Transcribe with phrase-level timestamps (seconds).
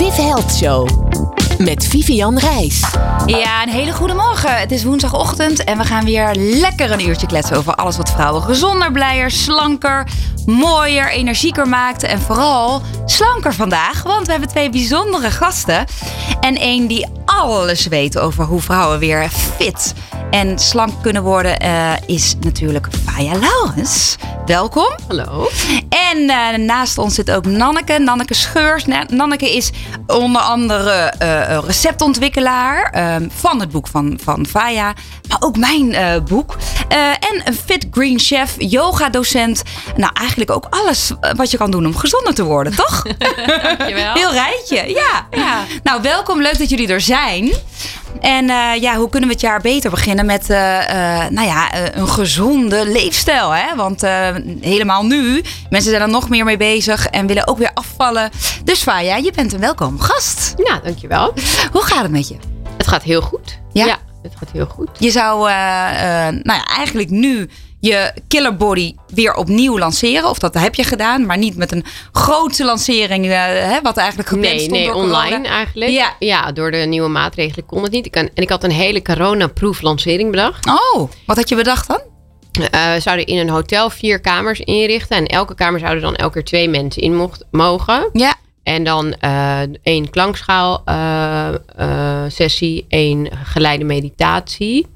[0.00, 0.88] Viv Health Show.
[1.58, 2.80] Met Vivian Reis.
[3.26, 4.58] Ja, een hele goede morgen.
[4.58, 8.42] Het is woensdagochtend en we gaan weer lekker een uurtje kletsen over alles wat vrouwen
[8.42, 10.06] gezonder, blijer, slanker,
[10.46, 12.02] mooier, energieker maakt.
[12.02, 15.84] En vooral slanker vandaag, want we hebben twee bijzondere gasten.
[16.40, 19.94] En één die alles weet over hoe vrouwen weer fit
[20.30, 24.16] en slank kunnen worden, eh, is natuurlijk Faya Laurens.
[24.46, 24.88] Welkom.
[25.08, 25.48] Hallo.
[25.88, 28.84] En eh, naast ons zit ook Nanneke, Nanneke Scheurs.
[28.86, 29.70] Na- Nanneke is
[30.06, 34.92] onder andere eh, receptontwikkelaar ehm, van het boek van, van Faya.
[35.28, 36.56] Maar ook mijn boek.
[37.20, 39.62] En een fit green chef, yoga docent.
[39.96, 43.02] Nou, eigenlijk ook alles wat je kan doen om gezonder te worden, toch?
[43.62, 44.14] Dankjewel.
[44.14, 45.26] Heel rijtje, ja.
[45.30, 45.64] Ja.
[45.82, 46.42] Nou, welkom.
[46.42, 47.52] Leuk dat jullie er zijn.
[48.20, 51.74] En eh, ja, hoe kunnen we het jaar beter beginnen met eh, eh, nou ja,
[51.94, 53.50] een gezonde leefstijl?
[53.50, 53.76] Hè?
[53.76, 54.00] Want
[54.60, 58.30] helemaal nu, mensen zijn er nog meer mee bezig en willen ook weer afvallen.
[58.64, 60.54] Dus Faya, je bent een welkom gast.
[60.56, 61.32] Ja, dankjewel.
[61.72, 62.36] Hoe gaat het met je?
[62.76, 63.58] Het gaat heel goed.
[63.72, 63.98] Ja?
[64.22, 64.88] het gaat heel goed.
[64.98, 65.38] Je zou
[66.42, 67.48] nou ja, eigenlijk nu
[67.80, 70.28] je Killer Body weer opnieuw lanceren.
[70.30, 74.28] Of dat heb je gedaan, maar niet met een grote lancering, eh, hè, wat eigenlijk
[74.28, 75.48] gepland Nee, stond nee, door online corona.
[75.48, 75.90] eigenlijk.
[75.90, 76.14] Ja.
[76.18, 78.06] ja, door de nieuwe maatregelen kon het niet.
[78.06, 80.66] Ik kan, en ik had een hele corona-proof lancering bedacht.
[80.66, 82.00] Oh, wat had je bedacht dan?
[82.70, 85.16] Eh, we zouden in een hotel vier kamers inrichten.
[85.16, 88.08] En elke kamer zouden dan elke keer twee mensen in mocht, mogen.
[88.12, 88.34] Ja.
[88.62, 94.86] En dan eh één klankschaalsessie, sessie, één geleide meditatie.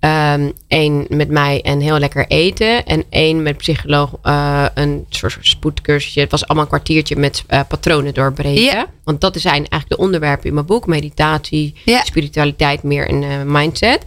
[0.00, 2.86] Ehm één met mij en heel lekker eten.
[2.86, 6.20] En één met psycholoog, eh, een soort spoedcursusje.
[6.20, 8.86] Het was allemaal een kwartiertje met eh, patronen doorbreken.
[9.04, 10.86] Want dat zijn eigenlijk de onderwerpen in mijn boek.
[10.86, 11.74] Meditatie,
[12.04, 14.04] spiritualiteit meer en eh, mindset.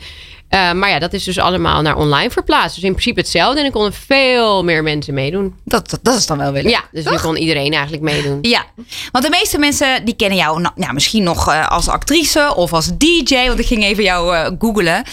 [0.52, 2.76] Eh, maar ja, dat is dus allemaal naar online verplaatst.
[2.76, 3.60] Dus in principe hetzelfde.
[3.60, 5.56] En er konden veel meer mensen meedoen.
[5.66, 6.72] Dat, dat, dat is dan wel weer leuk.
[6.72, 8.38] Ja, dus nu kon iedereen eigenlijk meedoen.
[8.42, 8.66] Ja,
[9.12, 12.90] want de meeste mensen die kennen jou nou, misschien nog eh, als actrice of als
[12.98, 13.48] DJ.
[13.48, 15.04] Want ik ging even jou eh googlen.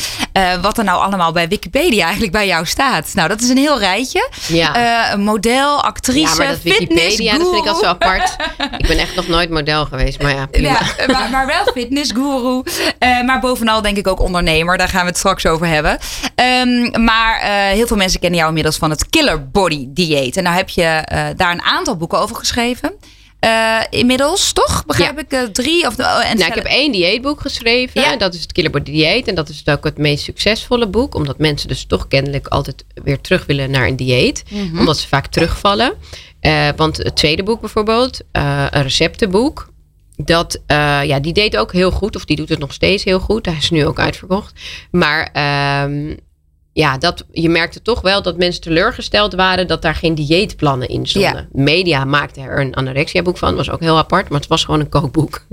[0.60, 3.14] wat er nou allemaal bij Wikipedia eigenlijk bij jou staat.
[3.14, 4.28] Nou, dat is een heel rijtje.
[4.46, 5.16] Ja.
[5.16, 8.36] Model, actrice, Ja, maar dat Wikipedia, dat vind ik al zo apart.
[8.78, 10.68] Ik ben echt nog nooit model geweest, maar ja, prima.
[10.68, 12.62] Ja, maar, maar wel fitnessguru.
[12.98, 14.78] Maar bovenal denk ik ook ondernemer.
[14.78, 15.98] Daar gaan we het straks over hebben.
[16.34, 20.36] Ehm, maar eh, heel veel mensen kennen jou inmiddels van het Killer Body Dieet.
[20.36, 22.92] En nou heb je eh, daar een aantal boeken over geschreven.
[23.38, 24.86] Eh, inmiddels, toch?
[24.86, 25.20] Begrijp Ja.
[25.22, 25.32] ik?
[25.32, 25.86] eh, drie?
[25.86, 28.00] Of, oh, en Nou, ik heb één dieetboek geschreven.
[28.00, 28.16] Ja.
[28.16, 29.28] Dat is het Killer Body Dieet.
[29.28, 31.14] En dat is ook het meest succesvolle boek.
[31.14, 34.42] Omdat mensen dus toch kennelijk altijd weer terug willen naar een dieet.
[34.50, 34.78] Mhm.
[34.78, 35.92] Omdat ze vaak terugvallen.
[36.76, 39.68] Want het tweede boek bijvoorbeeld, een receptenboek.
[40.24, 42.16] Dat, eh, ja, die deed ook heel goed.
[42.16, 43.46] Of die doet het nog steeds heel goed.
[43.46, 44.60] Hij is nu ook uitverkocht.
[44.90, 46.14] Maar ehm,
[46.78, 51.06] ja, dat, je merkte toch wel dat mensen teleurgesteld waren dat daar geen dieetplannen in
[51.06, 51.48] stonden.
[51.52, 53.56] Media maakte er een anorexia-boek van.
[53.56, 55.44] was ook heel apart, maar het was gewoon een kookboek.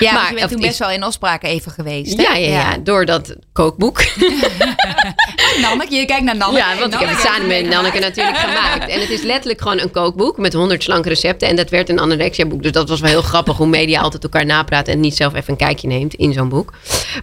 [0.00, 2.16] Ja, maar je bent toen is- best wel in opspraak even geweest.
[2.16, 2.22] hè?
[2.22, 4.04] Ja, ja, ja, door dat kookboek.
[5.60, 6.66] Nanneke, je kijkt naar Nanneke.
[6.66, 8.88] Ja, want ik heb het samen met Nanneke natuurlijk gemaakt.
[8.88, 11.48] En het is letterlijk gewoon een kookboek met 100 slanke recepten.
[11.48, 12.62] En dat werd een anorexia boek.
[12.62, 15.50] Dus dat was wel heel grappig hoe media altijd elkaar napraat en niet zelf even
[15.50, 16.72] een kijkje neemt in zo'n boek.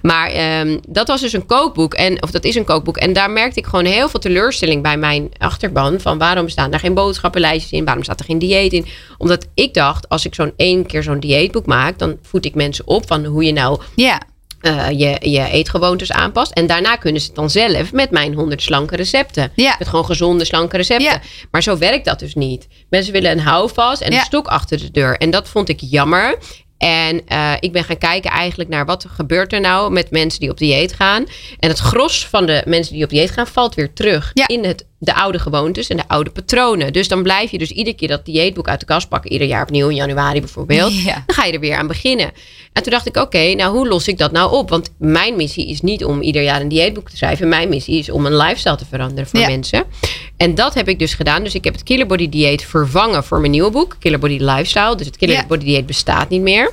[0.02, 1.94] Maar ehm, dat was dus een kookboek.
[1.94, 2.98] En, of dat is een kookboek.
[2.98, 6.00] En daar merkte ik gewoon heel veel teleurstelling bij mijn achterban.
[6.00, 7.86] Van waarom staan daar geen boodschappenlijstjes in?
[7.86, 8.86] Waarom staat er geen dieet in?
[9.18, 12.88] Omdat ik dacht, als ik zo'n één keer zo'n dieetboek maak, dan voed ik mensen
[12.88, 14.22] op van hoe je nou Ja,
[14.60, 16.52] eh, je, je eetgewoontes aanpast.
[16.52, 19.52] En daarna kunnen ze het dan zelf met mijn 100 slanke recepten.
[19.56, 19.76] Ja.
[19.80, 21.22] Met gewoon gezonde slanke recepten.
[21.52, 22.68] Maar zo werkt dat dus niet.
[22.90, 25.18] Mensen willen een houvast en een stok achter de deur.
[25.18, 26.38] En dat vond ik jammer.
[26.82, 30.50] En eh, ik ben gaan kijken eigenlijk naar wat gebeurt er nou met mensen die
[30.50, 31.26] op dieet gaan.
[31.60, 34.48] En het gros van de mensen die op dieet gaan valt weer terug Ja.
[34.48, 36.94] in het, de oude gewoontes en de oude patronen.
[36.94, 39.32] Dus dan blijf je dus iedere keer dat dieetboek uit de kast pakken.
[39.32, 41.02] Ieder jaar opnieuw in januari bijvoorbeeld.
[41.04, 41.24] Ja.
[41.26, 42.32] Dan ga je er weer aan beginnen.
[42.74, 44.70] En toen dacht ik, oké, nou hoe los ik dat nou op?
[44.70, 47.50] Want mijn missie is niet om ieder jaar een dieetboek te schrijven.
[47.50, 49.48] Mijn missie is om een lifestyle te veranderen voor Ja.
[49.48, 49.84] mensen.
[50.38, 51.44] En dat heb ik dus gedaan.
[51.44, 53.96] Dus ik heb het Killer Body Dieet vervangen voor mijn nieuwe boek.
[54.00, 54.96] Killer Body Lifestyle.
[54.96, 55.46] Dus het Killer Ja.
[55.48, 56.72] Body Dieet bestaat niet meer.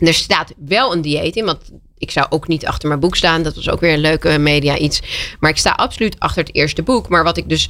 [0.00, 1.58] Er staat wel een dieet in, want
[1.98, 3.42] ik zou ook niet achter mijn boek staan.
[3.42, 5.00] Dat was ook weer een leuke media iets.
[5.40, 7.08] Maar ik sta absoluut achter het eerste boek.
[7.08, 7.68] Maar wat ik dus,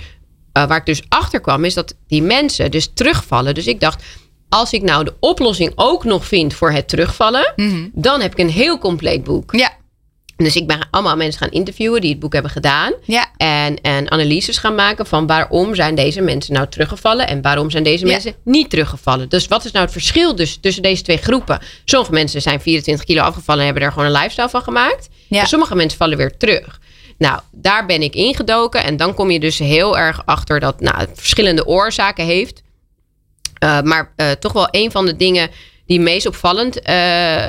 [0.52, 3.54] eh, waar ik dus achter kwam, is dat die mensen dus terugvallen.
[3.54, 4.02] Dus ik dacht,
[4.48, 7.52] als ik nou de oplossing ook nog vind voor het terugvallen,
[7.92, 9.52] dan heb ik een heel compleet boek.
[9.56, 9.77] ja,
[10.44, 12.92] Dus ik ben allemaal mensen gaan interviewen die het boek hebben gedaan.
[13.04, 13.26] ja.
[13.36, 17.82] En, en analyses gaan maken van waarom zijn deze mensen nou teruggevallen en waarom zijn
[17.82, 18.12] deze Ja.
[18.12, 19.28] mensen niet teruggevallen.
[19.28, 21.60] Dus wat is nou het verschil dus tussen deze twee groepen?
[21.84, 25.08] Sommige mensen zijn 24 kilo afgevallen en hebben er gewoon een lifestyle van gemaakt.
[25.28, 25.40] Ja.
[25.40, 26.80] En sommige mensen vallen weer terug.
[27.18, 30.98] Nou, daar ben ik ingedoken en dan kom je dus heel erg achter dat nou,
[30.98, 32.62] het verschillende oorzaken heeft.
[33.64, 35.50] Uh, maar uh, toch wel een van de dingen
[35.88, 37.44] die meest opvallend eh,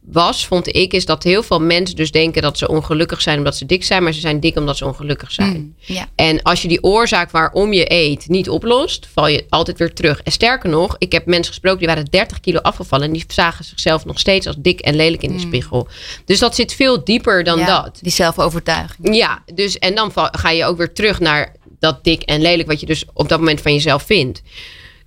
[0.00, 3.56] was, vond ik, is dat heel veel mensen dus denken dat ze ongelukkig zijn omdat
[3.56, 5.74] ze dik zijn, maar ze zijn dik omdat ze ongelukkig zijn.
[5.86, 5.96] Mm.
[6.14, 10.20] En als je die oorzaak waarom je eet niet oplost, val je altijd weer terug.
[10.22, 13.64] En sterker nog, ik heb mensen gesproken die waren 30 kilo afgevallen en die zagen
[13.64, 15.88] zichzelf nog steeds als dik en lelijk in de spiegel.
[16.24, 17.64] Dus dat zit veel dieper dan Mm.
[17.66, 17.98] Ja, dat.
[18.02, 19.16] Die zelfovertuiging.
[19.16, 22.68] Ja, dus en dan val- ga je ook weer terug naar dat dik en lelijk
[22.68, 24.42] wat je dus op dat moment van jezelf vindt.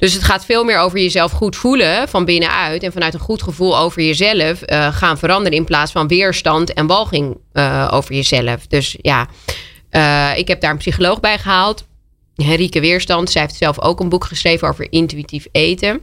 [0.02, 3.44] Dus het gaat veel meer over jezelf goed voelen van binnenuit en vanuit een goed
[3.44, 8.68] gevoel over jezelf eh, gaan veranderen in plaats van weerstand en walging eh, over jezelf.
[8.68, 9.28] Dus ja,
[9.90, 11.88] eh, ik heb daar een psycholoog bij gehaald,
[12.36, 13.30] Henrike Weerstand.
[13.30, 16.02] Zij heeft zelf ook een boek geschreven over intuïtief eten.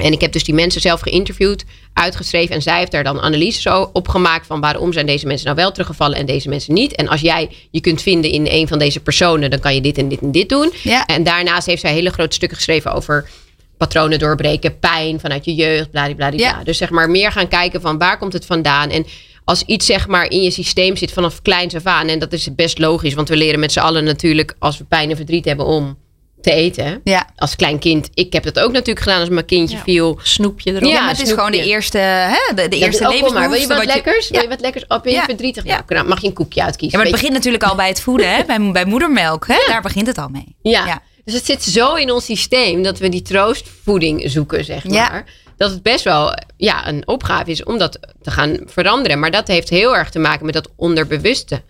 [0.00, 2.54] En ik heb dus die mensen zelf geïnterviewd, uitgeschreven.
[2.54, 5.72] En zij heeft daar dan analyses op gemaakt van waarom zijn deze mensen nou wel
[5.72, 6.94] teruggevallen en deze mensen niet.
[6.94, 9.98] En als jij je kunt vinden in een van deze personen, dan kan je dit
[9.98, 10.72] en dit en dit doen.
[10.82, 11.06] Ja.
[11.06, 13.28] En daarnaast heeft zij hele grote stukken geschreven over
[13.76, 16.46] patronen doorbreken, pijn vanuit je jeugd, bladibladibla.
[16.46, 16.64] Ja.
[16.64, 18.90] Dus zeg maar meer gaan kijken van waar komt het vandaan.
[18.90, 19.06] En
[19.44, 22.08] als iets zeg maar in je systeem zit vanaf kleins af aan.
[22.08, 25.10] En dat is best logisch, want we leren met z'n allen natuurlijk als we pijn
[25.10, 25.96] en verdriet hebben om
[26.42, 27.00] te eten.
[27.04, 27.26] Ja.
[27.36, 29.82] Als klein kind, ik heb dat ook natuurlijk gedaan als mijn kindje Ja.
[29.82, 30.18] viel.
[30.22, 30.90] Snoepje erop.
[30.90, 33.50] Ja, maar het is gewoon de eerste, hè, de, de Ja, eerste kom maar.
[33.50, 34.30] Wil je wat wat lekkers?
[34.30, 34.84] Wil je wat lekkers?
[34.88, 35.24] Oh, ben je Ja.
[35.24, 35.64] verdrietig?
[35.64, 35.84] Ja.
[35.88, 36.98] Nou, mag je een koekje uitkiezen.
[36.98, 38.44] Ja, maar het begint natuurlijk al bij het voeden, hè?
[38.44, 39.46] Bij, bij moedermelk.
[39.46, 39.58] Hè?
[39.66, 40.56] Daar begint het al mee.
[40.62, 41.02] Ja.
[41.24, 45.08] Dus het zit zo in ons systeem dat we die troostvoeding zoeken, zeg Ja.
[45.08, 45.24] maar.
[45.56, 49.18] Dat het best wel ja, een opgave is om dat te gaan veranderen.
[49.18, 51.62] Maar dat heeft heel erg te maken met dat onderbewuste.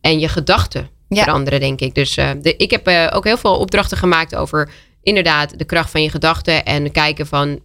[0.00, 1.22] En je gedachten Ja.
[1.22, 1.94] veranderen, denk ik.
[1.94, 4.70] Dus eh, de, ik heb eh, ook heel veel opdrachten gemaakt over
[5.02, 6.64] inderdaad de kracht van je gedachten.
[6.64, 7.60] En kijken van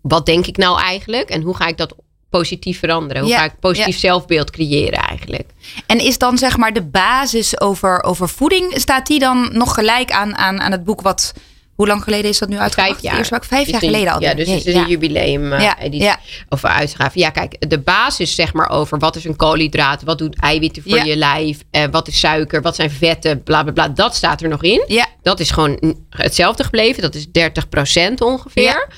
[0.00, 1.28] wat denk ik nou eigenlijk?
[1.28, 1.94] En hoe ga ik dat
[2.30, 3.22] positief veranderen?
[3.22, 5.50] Hoe Ja, ga ik positief zelfbeeld creëren eigenlijk?
[5.86, 10.10] En is dan zeg maar de basis over, over voeding, staat die dan nog gelijk
[10.10, 11.32] aan, aan, aan het boek wat,
[11.74, 13.00] hoe lang geleden is dat nu uitgebracht?
[13.00, 13.42] Vijf jaar.
[13.42, 14.20] Vijf Dus jaar geleden al.
[14.20, 16.06] Ja, dus het is een jubileum eh, Ja, editie.
[16.06, 16.18] ja.
[16.48, 17.18] Of uitgave.
[17.18, 21.04] Ja, kijk, de basis zeg maar over wat is een koolhydraat, wat doet eiwitten voor
[21.04, 23.88] je lijf, eh, wat is suiker, wat zijn vetten, bla bla bla.
[23.88, 24.84] Dat staat er nog in.
[24.86, 25.06] Ja.
[25.22, 27.02] Dat is gewoon hetzelfde gebleven.
[27.02, 28.88] Dat is 30% ongeveer.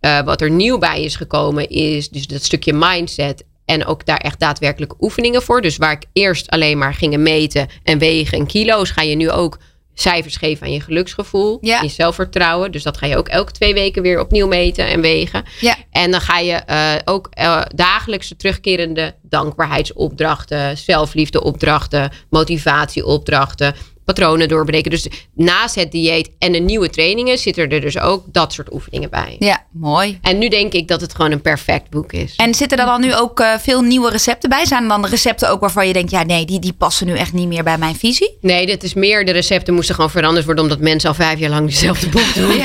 [0.00, 3.44] Eh, wat er nieuw bij is gekomen is dus dat stukje mindset.
[3.64, 5.60] En ook daar echt daadwerkelijk oefeningen voor.
[5.60, 9.30] Dus waar ik eerst alleen maar gingen meten en wegen en kilo's, ga je nu
[9.30, 9.58] ook
[9.94, 11.58] cijfers geven aan je geluksgevoel.
[11.60, 11.82] Ja.
[11.82, 12.72] Je zelfvertrouwen.
[12.72, 15.44] Dus dat ga je ook elke twee weken weer opnieuw meten en wegen.
[15.60, 15.76] Ja.
[15.90, 23.74] En dan ga je eh, ook eh, dagelijkse terugkerende dankbaarheidsopdrachten, zelfliefdeopdrachten, motivatieopdrachten,
[24.04, 24.90] patronen doorbreken.
[24.90, 29.10] Dus naast het dieet en de nieuwe trainingen zitten er dus ook dat soort oefeningen
[29.10, 29.36] bij.
[29.38, 30.18] Ja, mooi.
[30.22, 32.34] En nu denk ik dat het gewoon een perfect boek is.
[32.36, 34.64] En zitten er dan nu ook eh, veel nieuwe recepten bij?
[34.66, 37.32] Zijn er dan recepten ook waarvan je denkt, ja nee, die, die passen nu echt
[37.32, 38.36] niet meer bij mijn visie?
[38.40, 41.50] Nee, dit is meer, de recepten moesten gewoon veranderd worden omdat mensen al vijf jaar
[41.50, 42.50] lang dezelfde boek doen.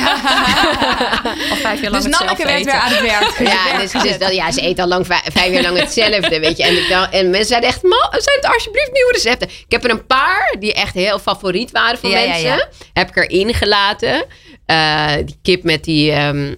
[1.50, 3.36] Al vijf jaar lang Dus Nanneke werd weer aan het werk.
[3.48, 6.56] Ja, dus, dus dat, ja, ze eet al lang vijf, vijf jaar lang hetzelfde, weet
[6.56, 6.62] je.
[6.62, 9.48] En, ik dacht, en mensen zeiden echt, "Ma, zijn het alsjeblieft nieuwe recepten?
[9.48, 12.48] Ik heb er een paar die echt heel favoriet waren Ja, ja, mensen.
[12.48, 12.68] ja.
[12.92, 14.24] Heb ik erin gelaten.
[14.66, 16.10] Eh, die kip met die...
[16.12, 16.54] ehm,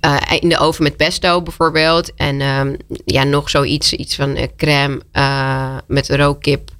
[0.00, 2.14] eh, in de oven met pesto bijvoorbeeld.
[2.14, 2.74] En ehm,
[3.04, 5.00] ja, nog zoiets iets van eh, crème
[5.86, 6.70] met rookkip.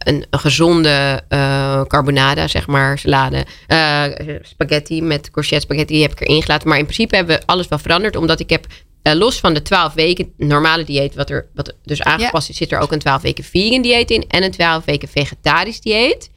[0.00, 3.46] Een, gezonde eh, carbonara, zeg maar, salade.
[3.66, 4.04] Eh,
[4.42, 6.68] spaghetti met courgette spaghetti die heb ik erin gelaten.
[6.68, 8.16] Maar in principe hebben we alles wel veranderd.
[8.16, 8.66] Omdat ik heb,
[9.02, 11.14] eh, los van de 12 weken normale dieet...
[11.14, 14.24] wat er wat dus aangepast is, zit er ook een 12 weken vegan dieet in...
[14.28, 16.30] en een 12 weken vegetarisch dieet.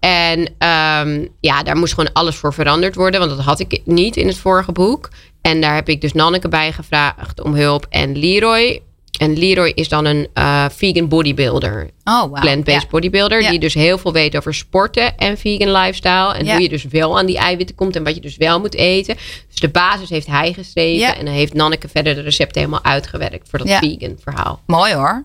[0.00, 3.20] En ehm, ja, daar moest gewoon alles voor veranderd worden.
[3.20, 5.08] Want dat had ik niet in het vorige boek.
[5.40, 7.86] En daar heb ik dus Nanneke bij gevraagd om hulp.
[7.88, 8.82] En Leroy.
[9.18, 11.90] En Leroy is dan een eh, vegan bodybuilder.
[12.04, 12.40] Oh, wow.
[12.40, 12.88] Plant-based Ja.
[12.90, 13.42] bodybuilder.
[13.42, 13.50] Ja.
[13.50, 16.34] Die dus heel veel weet over sporten en vegan lifestyle.
[16.34, 16.52] En Ja.
[16.52, 17.96] hoe je dus wel aan die eiwitten komt.
[17.96, 19.16] En wat je dus wel moet eten.
[19.50, 20.98] Dus de basis heeft hij geschreven.
[21.00, 21.16] Ja.
[21.16, 23.48] En dan heeft Nanneke verder de recepten helemaal uitgewerkt.
[23.48, 23.78] Voor dat Ja.
[23.78, 24.60] vegan verhaal.
[24.66, 25.24] Mooi hoor.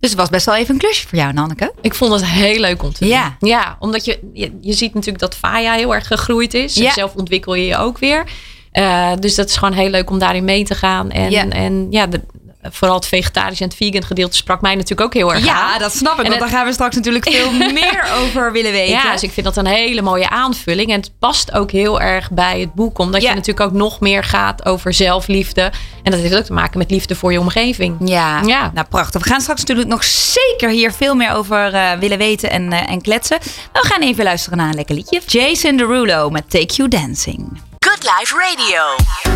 [0.00, 1.72] Dus het was best wel even een klusje voor jou, Nanneke.
[1.80, 3.08] Ik vond het heel leuk om te doen.
[3.08, 3.36] Ja.
[3.40, 6.74] Ja, omdat je, je, je ziet natuurlijk dat Faya heel erg gegroeid is.
[6.74, 6.92] Ja.
[6.92, 8.24] Zelf ontwikkel je je ook weer.
[8.72, 11.10] Eh, dus dat is gewoon heel leuk om daarin mee te gaan.
[11.10, 11.42] En Ja.
[11.42, 12.20] ja, en, ja de,
[12.70, 15.44] vooral het vegetarisch en het vegan gedeelte sprak mij natuurlijk ook heel erg aan.
[15.72, 16.18] Ja, dat snap ik.
[16.18, 18.92] En Want het- daar gaan we straks natuurlijk veel meer over willen weten.
[18.94, 20.90] Ja, dus ik vind dat een hele mooie aanvulling.
[20.90, 22.98] En het past ook heel erg bij het boek.
[22.98, 23.28] Omdat Ja.
[23.28, 25.72] je natuurlijk ook nog meer gaat over zelfliefde.
[26.02, 27.96] En dat heeft ook te maken met liefde voor je omgeving.
[28.04, 28.70] Ja, Ja.
[28.74, 29.22] nou prachtig.
[29.22, 32.90] We gaan straks natuurlijk nog zeker hier veel meer over eh, willen weten en, eh,
[32.90, 33.38] en kletsen.
[33.72, 35.20] Maar we gaan even luisteren naar een lekker liedje.
[35.26, 37.60] Jason Derulo met Take You Dancing.
[37.78, 38.82] Good Life Radio.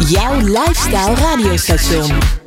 [0.09, 2.40] Jouw lifestyle radiostation.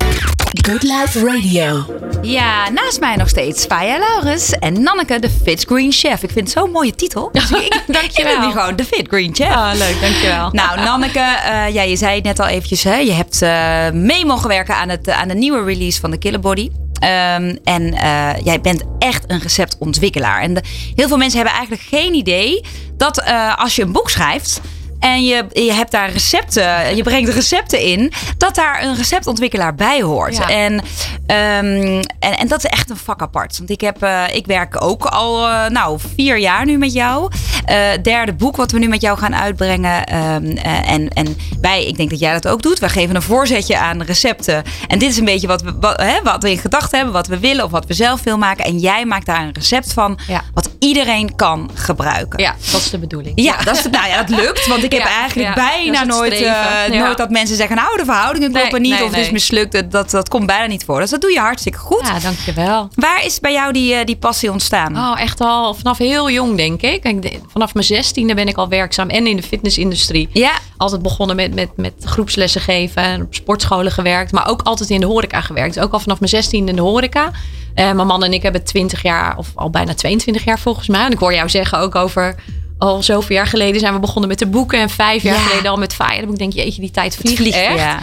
[0.61, 1.85] Good Life Radio.
[2.21, 6.23] Ja, naast mij nog steeds Faya Laurens en Nanneke, de Fit Green Chef.
[6.23, 7.31] Ik vind het zo'n mooie titel.
[7.87, 8.43] Dankjewel.
[8.43, 9.47] Ik gewoon de Fit Green Chef.
[9.55, 10.49] Ah, leuk, dankjewel.
[10.51, 12.83] Nou, Nanneke, eh, ja, je zei het net al eventjes.
[12.83, 12.95] Hè?
[12.95, 16.39] Je hebt eh, mee mogen werken aan, het, aan de nieuwe release van de Killer
[16.39, 16.69] Body.
[16.99, 20.41] Ehm, en eh, jij bent echt een receptontwikkelaar.
[20.41, 20.63] En de-
[20.95, 22.65] heel veel mensen hebben eigenlijk geen idee
[22.97, 23.23] dat
[23.57, 24.61] als je een boek schrijft.
[25.03, 30.01] En je, je hebt daar recepten, je brengt recepten in, dat daar een receptontwikkelaar bij
[30.01, 30.37] hoort.
[30.37, 30.49] Ja.
[30.49, 30.81] En,
[31.27, 33.57] ehm, en, en dat is echt een vak apart.
[33.57, 37.31] Want ik, heb, eh, ik werk ook al eh, nou, vier jaar nu met jou.
[37.65, 40.03] Eh, derde boek wat we nu met jou gaan uitbrengen.
[40.03, 42.79] Ehm, eh, en, en wij, ik denk dat jij dat ook doet.
[42.79, 44.63] Wij geven een voorzetje aan recepten.
[44.87, 47.27] En dit is een beetje wat we, wat, hè, wat we in gedachten hebben, wat
[47.27, 48.65] we willen of wat we zelf willen maken.
[48.65, 50.41] En jij maakt daar een recept van Ja.
[50.53, 52.39] wat iedereen kan gebruiken.
[52.39, 53.41] Ja, dat is de bedoeling.
[53.41, 54.67] Ja, dat, is, nou ja, dat lukt.
[54.67, 57.75] Want ik heb Ja, eigenlijk ja, bijna nooit, eh, nooit dat mensen zeggen...
[57.75, 59.33] nou, de verhoudingen Nee, kloppen niet nee, of het is nee.
[59.33, 59.71] mislukt.
[59.71, 60.99] Dat, dat, dat komt bijna niet voor.
[60.99, 62.07] Dus dat doe je hartstikke goed.
[62.07, 62.87] Ja, dankjewel.
[62.95, 64.97] Waar is bij jou die, eh, die passie ontstaan?
[64.97, 67.03] Oh, echt al vanaf heel jong, denk ik.
[67.03, 70.29] Ik Vanaf mijn zestiende ben ik al werkzaam en in de fitnessindustrie.
[70.31, 74.31] Ja, Altijd begonnen met, met, met groepslessen geven en op sportscholen gewerkt.
[74.31, 75.79] Maar ook altijd in de horeca gewerkt.
[75.79, 77.31] Ook al vanaf mijn zestiende in de horeca.
[77.73, 81.05] Eh, mijn man en ik hebben 20 jaar, of al bijna 22 jaar volgens mij.
[81.05, 82.35] En ik hoor jou zeggen ook over...
[82.83, 84.79] Al zoveel jaar geleden zijn we begonnen met de boeken.
[84.79, 85.41] En vijf jaar Ja.
[85.41, 86.21] geleden al met Fire.
[86.21, 87.57] Dan ik denk, jeetje, die tijd vliegt, vliegt.
[87.57, 87.77] echt.
[87.77, 87.99] Ja.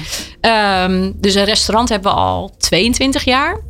[0.85, 3.61] Ehm, dus een restaurant hebben we al 22 jaar.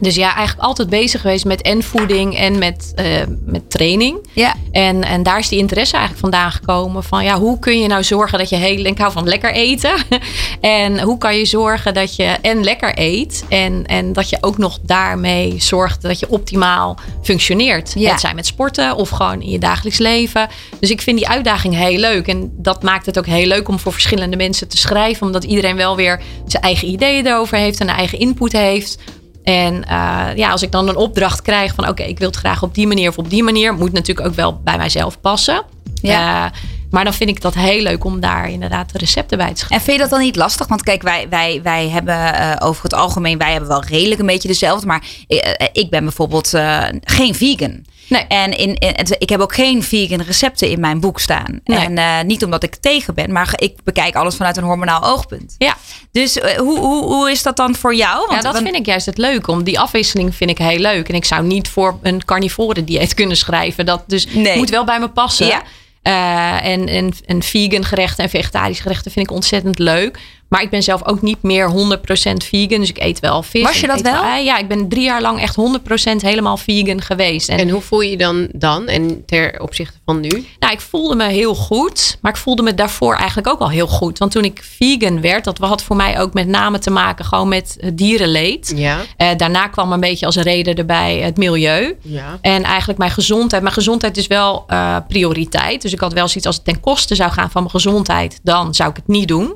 [0.00, 3.04] Dus ja, eigenlijk altijd bezig geweest met en voeding en met, eh,
[3.44, 4.26] met training.
[4.32, 4.54] Ja.
[4.70, 7.04] En, en daar is die interesse eigenlijk vandaan gekomen.
[7.04, 8.84] Van ja, hoe kun je nou zorgen dat je heel...
[8.84, 9.94] Ik hou van lekker eten.
[10.60, 13.44] en hoe kan je zorgen dat je en lekker eet.
[13.48, 17.92] En, en dat je ook nog daarmee zorgt dat je optimaal functioneert.
[17.96, 18.10] Ja.
[18.10, 20.48] Het zijn met sporten of gewoon in je dagelijks leven.
[20.80, 22.26] Dus ik vind die uitdaging heel leuk.
[22.26, 25.26] En dat maakt het ook heel leuk om voor verschillende mensen te schrijven.
[25.26, 27.80] Omdat iedereen wel weer zijn eigen ideeën erover heeft.
[27.80, 28.98] En een eigen input heeft.
[29.48, 32.62] En eh, ja, als ik dan een opdracht krijg van oké, ik wil het graag
[32.62, 35.62] op die manier of op die manier, moet natuurlijk ook wel bij mijzelf passen.
[36.02, 36.46] Ja.
[36.46, 36.52] Eh,
[36.90, 39.76] maar dan vind ik dat heel leuk om daar inderdaad de recepten bij te schrijven.
[39.76, 40.66] En vind je dat dan niet lastig?
[40.66, 44.26] Want kijk, wij, wij, wij hebben eh, over het algemeen, wij hebben wel redelijk een
[44.26, 44.86] beetje dezelfde.
[44.86, 46.48] Maar ik, ik ben bijvoorbeeld
[47.04, 47.84] geen vegan.
[48.08, 48.24] Nee.
[48.28, 51.60] En in, in, ik heb ook geen vegan recepten in mijn boek staan.
[51.64, 51.78] Nee.
[51.78, 55.54] En eh, niet omdat ik tegen ben, maar ik bekijk alles vanuit een hormonaal oogpunt.
[55.58, 55.76] Ja,
[56.12, 58.34] Dus eh, hoe, hoe, hoe is dat dan voor jou?
[58.34, 59.48] ja, dat vind ik juist het leuk.
[59.48, 61.08] Om die afwisseling vind ik heel leuk.
[61.08, 63.86] En ik zou niet voor een carnivore dieet kunnen schrijven.
[63.86, 64.56] Dat dus Nee.
[64.56, 65.46] moet wel bij me passen.
[65.46, 65.62] Ja.
[66.02, 70.18] Eh, en, en, en vegan gerechten en vegetarische gerechten vind ik ontzettend leuk.
[70.48, 71.74] Maar ik ben zelf ook niet meer 100%
[72.44, 72.80] vegan.
[72.80, 73.62] Dus ik eet wel vis.
[73.62, 74.24] Was je dat wel?
[74.24, 77.48] Ja, ik ben drie jaar lang echt 100% helemaal vegan geweest.
[77.48, 80.46] En, En hoe voel je je dan dan en ter opzichte van nu?
[80.58, 82.18] nou, ik voelde me heel goed.
[82.20, 84.18] Maar ik voelde me daarvoor eigenlijk ook al heel goed.
[84.18, 87.48] Want toen ik vegan werd, dat had voor mij ook met name te maken gewoon
[87.48, 88.72] met eh, dierenleed.
[88.76, 88.98] Ja.
[89.16, 91.96] Eh, daarna kwam een beetje als reden erbij het milieu.
[92.02, 92.38] Ja.
[92.40, 93.62] En eigenlijk mijn gezondheid.
[93.62, 95.82] Mijn gezondheid is wel eh, prioriteit.
[95.82, 98.40] Dus ik had wel zoiets als het ten koste zou gaan van mijn gezondheid.
[98.42, 99.54] Dan zou ik het niet doen.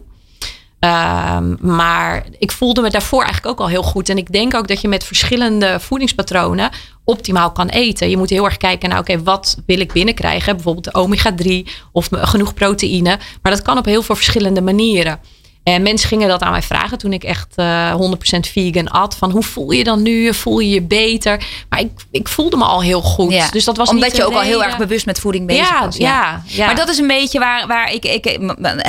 [0.83, 4.09] Ehm, maar ik voelde me daarvoor eigenlijk ook al heel goed.
[4.09, 6.71] En ik denk ook dat je met verschillende voedingspatronen
[7.05, 8.11] optimaal kan eten.
[8.11, 10.55] Je moet heel erg kijken naar, oké, wat wil ik binnenkrijgen?
[10.55, 13.19] Bijvoorbeeld de omega-3 of genoeg proteïne.
[13.43, 15.21] Maar dat kan op heel veel verschillende manieren.
[15.63, 17.97] En mensen gingen dat aan mij vragen toen ik echt eh 100%
[18.41, 19.17] vegan at.
[19.17, 20.35] Van hoe voel je dan nu?
[20.35, 21.45] Voel je je beter?
[21.69, 23.33] Maar ik, ik voelde me al heel goed.
[23.33, 23.51] Ja.
[23.51, 25.97] Dus dat was Omdat je ook al heel erg bewust met voeding bezig ja, was.
[25.97, 26.67] Ja, ja.
[26.67, 28.39] Maar dat is een beetje waar, waar ik, ik,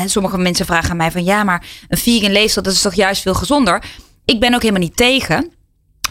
[0.05, 3.21] Sommige mensen vragen aan mij van ja, maar een vegan leefstijl, dat is toch juist
[3.21, 3.83] veel gezonder.
[4.25, 5.51] Ik ben ook helemaal niet tegen.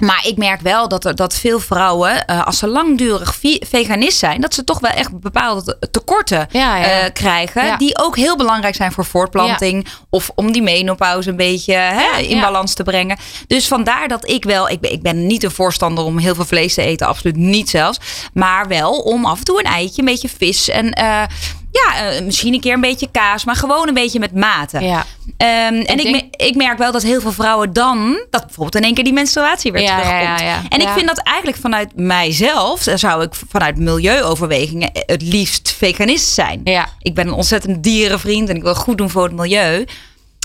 [0.01, 4.19] Maar ik merk wel dat, er, dat veel vrouwen, eh, als ze langdurig ve- veganist
[4.19, 6.85] zijn, dat ze toch wel echt bepaalde tekorten Ja, ja.
[6.85, 7.65] eh, krijgen.
[7.67, 7.77] Ja.
[7.77, 9.87] Die ook heel belangrijk zijn voor voortplanting.
[10.11, 13.17] Of om die menopauze een beetje hè, in balans te brengen.
[13.47, 16.45] Dus vandaar dat ik wel, ik ben, ik ben niet een voorstander om heel veel
[16.45, 17.07] vlees te eten.
[17.07, 17.99] Absoluut niet zelfs.
[18.35, 20.91] Maar wel om af en toe een eitje, een beetje vis en...
[20.93, 21.23] eh,
[21.73, 24.81] ja, eh, misschien een keer een beetje kaas, maar gewoon een beetje met mate.
[24.81, 25.05] Ja.
[25.37, 28.75] Ehm, en ik, denk- me- ik merk wel dat heel veel vrouwen dan, dat bijvoorbeeld
[28.75, 30.41] in één keer die menstruatie weer Ja, terugkomt.
[30.41, 30.63] ja.
[30.69, 36.29] En ik vind dat eigenlijk vanuit mijzelf, eh, zou ik vanuit milieuoverwegingen het liefst veganist
[36.35, 36.61] zijn.
[36.99, 39.85] Ik ben een ontzettend dierenvriend en ik wil goed doen voor het milieu.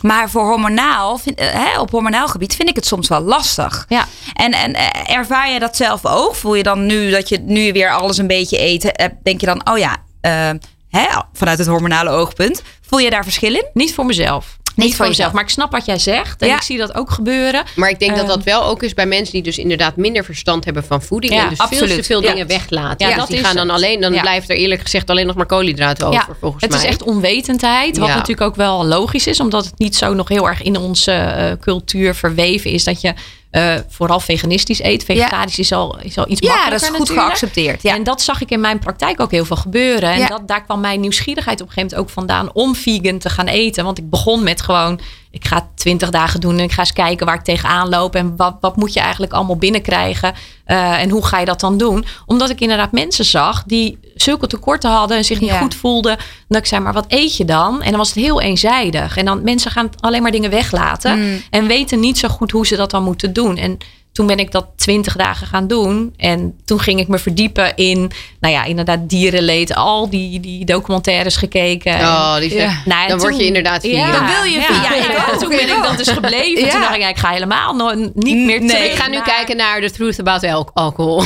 [0.04, 3.86] Maar voor hormonaal, vind, eh, hè, op hormonaal gebied vind ik het soms wel lastig.
[3.90, 4.06] Ja.
[4.34, 6.36] En, en eh, ervaar je dat zelf ook?
[6.36, 8.92] Voel je dan nu dat je nu weer alles een beetje eet?
[8.92, 10.50] eh, Denk je dan, oh ja, eh,
[10.90, 13.66] hè, vanuit het hormonale oogpunt, voel je daar verschil in?
[13.74, 14.58] Niet voor mezelf.
[14.76, 15.32] Niet voor jezelf.
[15.34, 16.42] Maar ik snap wat jij zegt.
[16.42, 16.56] En Ja.
[16.56, 17.64] ik zie dat ook gebeuren.
[17.76, 18.28] Maar ik denk dat Ehm.
[18.28, 21.34] dat wel ook is bij mensen die dus inderdaad minder verstand hebben van voeding.
[21.34, 22.06] Ja, en dus veel te absoluut.
[22.06, 22.30] veel Ja.
[22.32, 22.98] dingen weglaten.
[23.08, 23.76] Ja, dus dat die is gaan dan het.
[23.76, 24.22] alleen, dan Ja.
[24.22, 26.80] blijft er eerlijk gezegd alleen nog maar koolhydraten over volgens het mij.
[26.82, 27.98] is echt onwetendheid.
[27.98, 28.14] Wat Ja.
[28.14, 29.40] natuurlijk ook wel logisch is.
[29.40, 32.84] Omdat het niet zo nog heel erg in onze eh, cultuur verweven is.
[32.84, 33.14] Dat je
[33.52, 35.04] eh, vooral veganistisch eet.
[35.04, 37.28] Vegetarisch is, al, is al iets Ja, makkelijker dat is goed natuurlijk.
[37.28, 37.82] geaccepteerd.
[37.82, 37.94] Ja.
[37.96, 40.12] En dat zag ik in mijn praktijk ook heel veel gebeuren.
[40.12, 40.28] En Ja.
[40.28, 43.48] dat, daar kwam mijn nieuwsgierigheid op een gegeven moment ook vandaan om vegan te gaan
[43.48, 43.84] eten.
[43.84, 45.00] Want ik begon met gewoon,
[45.32, 48.16] ik ga twintig dagen doen en ik ga eens kijken waar ik tegenaan loop.
[48.16, 50.34] En wat, wat moet je eigenlijk allemaal binnenkrijgen?
[50.66, 52.06] Eh, en hoe ga je dat dan doen?
[52.26, 55.60] Omdat ik inderdaad mensen zag die zulke tekorten hadden en zich niet Ja.
[55.60, 56.12] goed voelden.
[56.18, 57.82] En dat ik zei, maar wat eet je dan?
[57.82, 59.18] En dan was het heel eenzijdig.
[59.18, 61.20] En dan mensen gaan alleen maar dingen weglaten.
[61.20, 61.42] Mm.
[61.50, 63.58] En weten niet zo goed hoe ze dat dan moeten doen.
[63.58, 63.78] En
[64.18, 66.14] toen ben ik dat twintig dagen gaan doen.
[66.18, 69.76] En toen ging ik me verdiepen in, nou ja, inderdaad dierenleed.
[69.76, 71.92] Al die, die documentaires gekeken.
[71.94, 72.82] En- Oh, die Ja.
[72.86, 74.00] Nou, dan word toen- je inderdaad vegan.
[74.00, 74.94] Ja, Dan wil je ja.
[74.96, 75.40] ik.
[75.40, 76.66] Toen ben Ik dat dus gebleven.
[76.66, 76.72] Ja.
[76.72, 78.68] Toen dacht ik, ja, ik ga helemaal no- niet meer Nee.
[78.70, 81.22] terug Ik ga nu naar- kijken naar The Truth About al- Alcohol.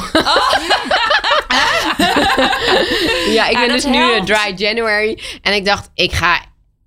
[3.33, 4.25] ja, ik Ja, ben dus nu eh, helpt.
[4.25, 5.19] Dry January.
[5.41, 6.39] En ik dacht, ik ga...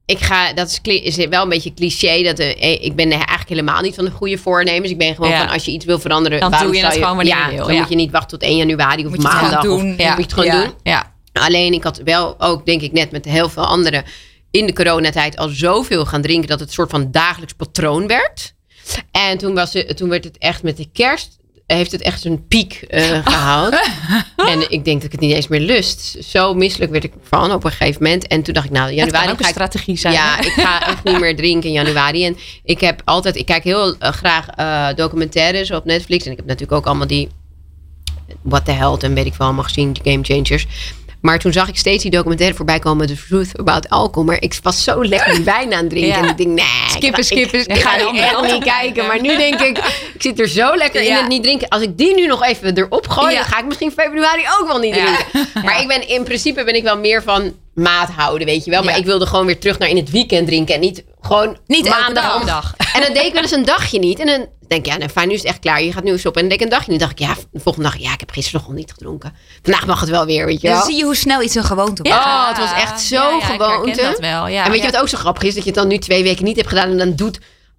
[0.06, 2.22] Ik ga, dat is, is wel een beetje cliché.
[2.22, 4.90] Dat, eh, ik ben eigenlijk helemaal niet van de goede voornemens.
[4.90, 5.38] Ik ben gewoon Ja.
[5.38, 6.40] van als je iets wil veranderen.
[6.40, 7.80] Dan doe je het gewoon wanneer ja, je wil, Dan ja.
[7.80, 9.60] moet je niet wachten tot 1 januari of Moet je het maandag.
[9.60, 9.90] gewoon of, doen.
[9.90, 10.16] moet Ja.
[10.16, 10.62] je het gewoon Ja.
[10.64, 10.74] doen.
[10.82, 11.12] Ja.
[11.32, 14.04] Alleen ik had wel ook, denk ik net met heel veel anderen...
[14.50, 16.48] in de coronatijd al zoveel gaan drinken...
[16.48, 18.54] dat het een soort van dagelijks patroon werd.
[19.10, 21.36] En toen, was het, toen werd het echt met de kerst...
[21.66, 23.74] heeft het echt een piek eh, gehaald.
[24.36, 26.16] en ik denk dat ik het niet eens meer lust.
[26.24, 28.26] Zo misselijk werd ik van op een gegeven moment.
[28.26, 30.14] En toen dacht ik, nou, in Dat kan januari ook een ga ik strategie zijn.
[30.14, 32.24] ja, ik ga echt niet meer drinken in januari.
[32.24, 36.24] En ik heb altijd, ik kijk heel eh, graag eh, documentaires op Netflix.
[36.24, 37.28] En ik heb natuurlijk ook allemaal die
[38.42, 40.66] What the Hell en weet ik wel allemaal gezien, die Game Changers.
[41.24, 44.24] Maar toen zag ik steeds die documentaire voorbij komen, The Truth About Alcohol.
[44.24, 46.08] Maar ik was zo lekker die wijn aan het drinken.
[46.10, 46.22] Ja.
[46.22, 46.64] En ik denk, nee.
[46.88, 49.06] Skippen, skippen, Ik, ga die andere echt niet kijken.
[49.06, 49.78] Maar nu denk ik,
[50.14, 51.68] ik zit er zo lekker in het niet drinken.
[51.68, 53.38] Als ik die nu nog even erop gooi, Ja.
[53.38, 55.48] dan ga ik misschien februari ook wel niet drinken.
[55.64, 58.82] Maar ik ben, in principe ben ik wel meer van maat houden, weet je wel.
[58.82, 58.98] Maar Ja.
[58.98, 60.74] ik wilde gewoon weer terug naar in het weekend drinken.
[60.74, 62.44] En niet gewoon Niet maandag.
[62.44, 62.74] dag.
[62.94, 64.18] En dan deed ik wel eens een dagje niet.
[64.18, 65.82] En dan denk ik, ja, nou fijn, nu is het echt klaar.
[65.82, 66.34] Je gaat nu eens op.
[66.34, 67.00] En dan deed ik een dagje niet.
[67.00, 69.34] Dan dacht ik, ja, de volgende dag, ja, ik heb gisteren nog niet gedronken.
[69.62, 70.76] Vandaag mag het wel weer, weet je wel.
[70.76, 72.18] Dan zie je hoe snel iets een gewoonte wordt.
[72.18, 74.02] Oh, het was echt zo Ja, ja, gewoonte.
[74.02, 74.46] dat wel.
[74.46, 74.64] Ja.
[74.64, 75.54] en weet je wat ook zo grappig is?
[75.54, 76.90] Dat je het dan nu twee weken niet hebt gedaan.
[76.90, 77.38] En dan doet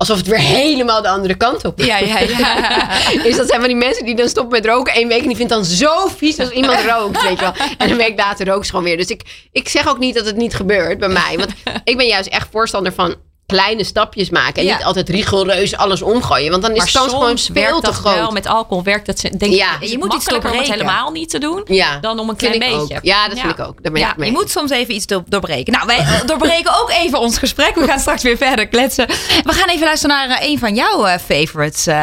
[0.10, 2.92] alsof het weer helemaal de andere kant op Ja, ja, ja.
[3.30, 5.36] is dat zijn van die mensen die dan stoppen met roken één week en die
[5.36, 7.54] vindt dan zo vies als iemand rookt, weet je wel.
[7.78, 8.98] En een week later rookt ze gewoon weer.
[8.98, 11.38] Dus ik, ik zeg ook niet dat het niet gebeurt bij mij.
[11.38, 11.50] Want
[11.84, 13.16] ik ben juist echt voorstander van
[13.46, 14.56] kleine stapjes maken.
[14.56, 14.76] En Ja.
[14.76, 16.50] niet altijd rigoureus alles omgooien.
[16.52, 18.16] Want dan is maar de kans gewoon soms veel te dat groot.
[18.16, 18.32] wel.
[18.32, 19.74] Met alcohol werkt dat, denk Ja.
[19.76, 20.74] ik, Je het moet iets makkelijker om het doorbreken.
[20.74, 21.62] helemaal niet te doen.
[21.66, 22.76] ja, Dan om een klein beetje.
[22.96, 23.00] Ook.
[23.02, 23.44] Ja, dat Ja.
[23.44, 23.84] vind ik ook.
[23.84, 24.30] Daar ben Ja, ik mee.
[24.32, 25.74] je moet soms even iets do- doorbreken.
[25.74, 27.76] Nou, wij eh, doorbreken ook even ons gesprek.
[27.76, 29.08] We gaan straks weer verder kletsen.
[29.44, 31.88] We gaan even luisteren naar eh, een van jouw eh, favorites.
[31.88, 31.96] eh.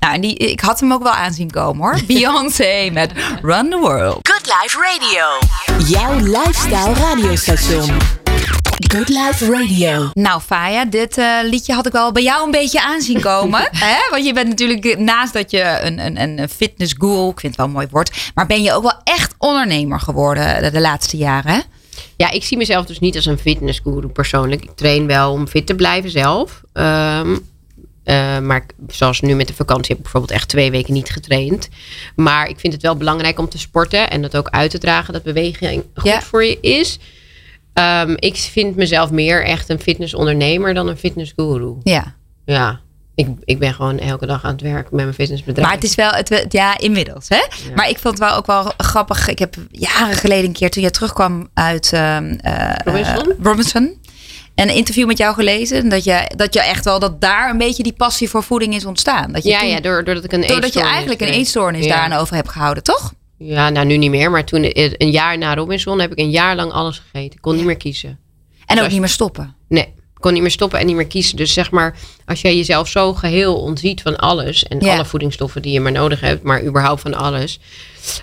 [0.00, 2.00] nou, en die, ik had hem ook wel aanzien komen hoor.
[2.06, 3.10] Beyoncé met
[3.42, 4.28] Run the World.
[4.28, 5.24] Good Life Radio.
[5.86, 8.22] Jouw lifestyle radiostation.
[8.78, 10.10] Good Life Radio.
[10.14, 13.68] Nou, Faya, dit eh, liedje had ik wel bij jou een beetje aanzien komen.
[13.86, 13.96] hè?
[14.10, 17.56] Want je bent natuurlijk eh, naast dat je een, een, een fitnessguru, ik vind het
[17.56, 21.16] wel een mooi woord, maar ben je ook wel echt ondernemer geworden de, de laatste
[21.16, 21.52] jaren.
[21.52, 21.60] Hè?
[22.16, 24.62] Ja, ik zie mezelf dus niet als een fitnessguru persoonlijk.
[24.62, 26.60] Ik train wel om fit te blijven zelf.
[26.72, 27.36] Ehm,
[28.04, 31.68] eh, maar zoals nu met de vakantie heb ik bijvoorbeeld echt twee weken niet getraind.
[32.16, 35.12] Maar ik vind het wel belangrijk om te sporten en dat ook uit te dragen
[35.12, 36.22] dat beweging goed Ja.
[36.22, 36.98] voor je is.
[37.74, 41.74] Ehm, ik vind mezelf meer echt een fitnessondernemer dan een fitnessguru.
[41.82, 42.14] Ja.
[42.44, 42.80] Ja,
[43.14, 45.66] ik, ik ben gewoon elke dag aan het werk met mijn fitnessbedrijf.
[45.66, 47.28] Maar het is wel, het, ja, inmiddels.
[47.28, 47.40] Hè?
[47.74, 49.28] Maar ik vond het wel ook wel grappig.
[49.28, 52.16] Ik heb jaren geleden een keer, toen je terugkwam uit eh,
[52.84, 53.16] Robinson?
[53.30, 53.98] eh, Robinson,
[54.54, 55.88] een interview met jou gelezen.
[55.88, 58.84] Dat je, dat je echt wel, dat daar een beetje die passie voor voeding is
[58.84, 59.32] ontstaan.
[59.32, 61.84] Dat je ja, toen- ja door, doordat ik een doordat je eetstoornis eigenlijk een eetstoornis
[61.84, 61.90] Ja.
[61.96, 63.12] daaraan over hebt gehouden, toch?
[63.46, 64.30] Ja, nou nu niet meer.
[64.30, 67.36] Maar toen eh, een jaar na Robinson heb ik een jaar lang alles gegeten.
[67.36, 68.08] Ik kon niet meer kiezen.
[68.10, 68.16] En
[68.70, 69.54] ook Zoals- niet meer stoppen.
[69.68, 71.36] Nee, ik kon niet meer stoppen en niet meer kiezen.
[71.36, 74.64] Dus zeg maar, als jij jezelf zo geheel ontziet van alles...
[74.64, 74.94] en Ja.
[74.94, 76.42] alle voedingsstoffen die je maar nodig hebt...
[76.42, 77.60] maar überhaupt van alles...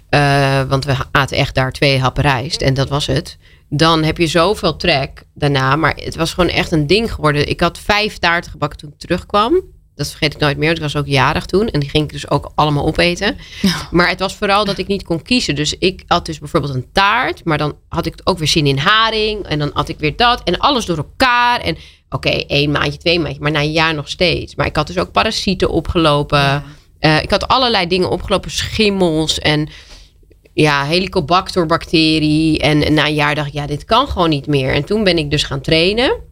[0.09, 3.37] eh, want we aten echt daar twee happen rijst en dat was het...
[3.69, 5.75] dan heb je zoveel trek daarna.
[5.75, 7.49] Maar het was gewoon echt een ding geworden.
[7.49, 9.61] Ik had vijf taarten gebakken toen ik terugkwam...
[10.03, 10.71] Dat vergeet ik nooit meer.
[10.71, 11.67] Ik was ook jarig toen.
[11.69, 13.37] En die ging ik dus ook allemaal opeten.
[13.91, 15.55] Maar het was vooral dat ik niet kon kiezen.
[15.55, 17.45] Dus ik had dus bijvoorbeeld een taart.
[17.45, 19.45] Maar dan had ik ook weer zin in haring.
[19.45, 20.43] En dan had ik weer dat.
[20.43, 21.59] En alles door elkaar.
[21.59, 21.77] En
[22.09, 23.41] oké, één maandje, twee maandje.
[23.41, 24.55] Maar na een jaar nog steeds.
[24.55, 26.63] Maar ik had dus ook parasieten opgelopen.
[26.99, 28.51] Eh, ik had allerlei dingen opgelopen.
[28.51, 29.69] Schimmels en
[30.53, 32.59] ja, helicobacter bacterie.
[32.59, 34.73] En na een jaar dacht ik, ja, dit kan gewoon niet meer.
[34.73, 36.29] En toen ben ik dus gaan trainen.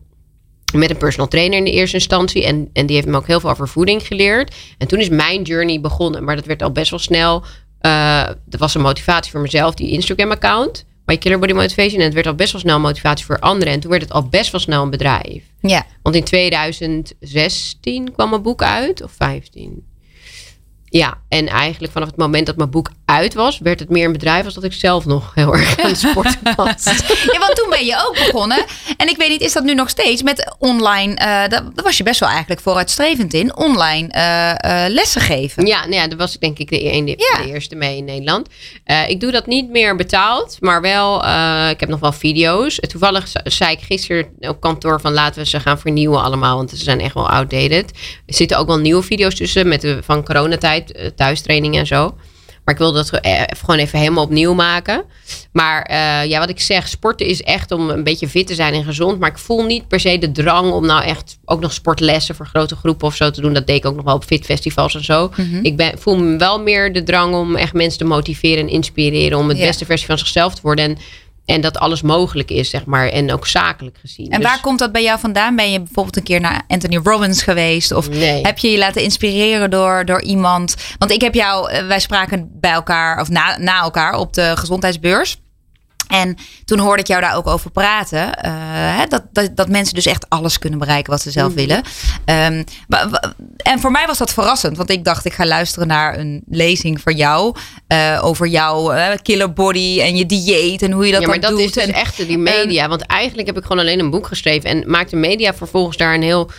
[0.74, 2.46] Met een personal trainer in de eerste instantie.
[2.46, 4.56] En, en die heeft me ook heel veel over voeding geleerd.
[4.78, 6.24] En toen is mijn journey begonnen.
[6.24, 7.44] Maar dat werd al best wel snel.
[7.82, 10.86] Uh, dat was een motivatie voor mezelf, die Instagram-account.
[11.06, 12.00] My Killer Body Motivation.
[12.00, 13.74] En het werd al best wel snel motivatie voor anderen.
[13.74, 15.44] En toen werd het al best wel snel een bedrijf.
[15.62, 15.86] Ja.
[16.02, 19.04] Want in 2016 kwam mijn boek uit.
[19.04, 19.88] Of 15.
[20.86, 24.12] Ja, en eigenlijk vanaf het moment dat mijn boek uit was, werd het meer een
[24.12, 26.84] bedrijf als dat ik zelf nog heel erg aan het sporten was.
[27.32, 28.66] ja, want toen ben je ook begonnen.
[28.98, 31.12] En ik weet niet, is dat nu nog steeds met online?
[31.12, 31.18] Uh,
[31.48, 33.56] daar was je best wel eigenlijk vooruitstrevend in.
[33.56, 35.66] Online uh, uh, lessen geven.
[35.66, 37.44] Ja, nou ja, daar was ik denk ik de, de, ja.
[37.44, 38.48] de eerste mee in Nederland.
[39.08, 41.18] ik doe dat niet meer betaald, maar wel,
[41.70, 42.76] ik heb nog wel video's.
[42.76, 46.78] Toevallig zei ik gisteren op kantoor van laten we ze gaan vernieuwen allemaal, want ze
[46.78, 47.92] zijn echt wel outdated.
[48.26, 52.16] Er zitten ook wel nieuwe video's tussen met de, van coronatijd, thuistraining en zo.
[52.70, 55.04] Maar ik wil dat eh, gewoon even helemaal opnieuw maken.
[55.52, 58.74] Maar uh, ja, wat ik zeg, sporten is echt om een beetje fit te zijn
[58.74, 59.20] en gezond.
[59.20, 62.46] Maar ik voel niet per se de drang om nou echt ook nog sportlessen voor
[62.46, 63.54] grote groepen of zo te doen.
[63.54, 65.32] Dat deed ik ook nog wel op fitfestivals en zo.
[65.36, 65.64] Mm -hmm.
[65.64, 69.38] Ik ben, voel wel meer de drang om echt mensen te motiveren en inspireren.
[69.38, 70.86] Om het beste versie van zichzelf te worden.
[70.86, 70.98] En
[71.50, 73.08] en dat alles mogelijk is, zeg maar.
[73.08, 74.32] En ook zakelijk gezien.
[74.32, 75.56] En dus, waar komt dat bij jou vandaan?
[75.56, 77.92] Ben je bijvoorbeeld een keer naar Anthony Robbins geweest?
[77.92, 78.42] Of nee.
[78.42, 80.76] heb je je laten inspireren door, door iemand?
[80.98, 84.52] Want ik heb jou, eh, wij spraken bij elkaar, of na, na elkaar op de
[84.56, 85.38] gezondheidsbeurs.
[86.10, 88.28] En toen hoorde ik jou daar ook over praten.
[88.28, 88.52] Uh,
[88.98, 91.56] hè, dat, dat, dat mensen dus echt alles kunnen bereiken wat ze zelf mm.
[91.56, 91.84] willen.
[92.26, 92.64] Um,
[93.58, 94.78] en voor mij was dat verrassend.
[94.78, 97.56] Want ik dacht, ik ga luisteren naar een lezing van jou.
[97.88, 101.40] Uh, over jouw uh, killer body en je dieet en hoe je dat ja, maar
[101.40, 101.60] dat doet.
[101.60, 102.88] is dus en, echt die media.
[102.88, 104.70] want eigenlijk heb ik gewoon alleen een boek geschreven.
[104.70, 106.50] En maakte media vervolgens daar een heel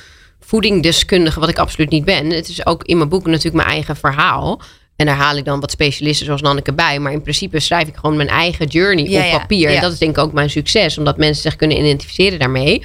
[0.41, 2.31] voedingdeskundige, wat ik absoluut niet ben.
[2.31, 4.61] Het is ook in mijn boek natuurlijk mijn eigen verhaal.
[5.01, 6.99] En daar haal ik dan wat specialisten zoals Nanneke bij.
[6.99, 9.71] Maar in principe schrijf ik gewoon mijn eigen journey Ja, op ja, papier.
[9.71, 9.77] ja.
[9.77, 10.99] En dat is denk ik ook mijn succes.
[10.99, 12.83] Omdat mensen zich kunnen identificeren daarmee.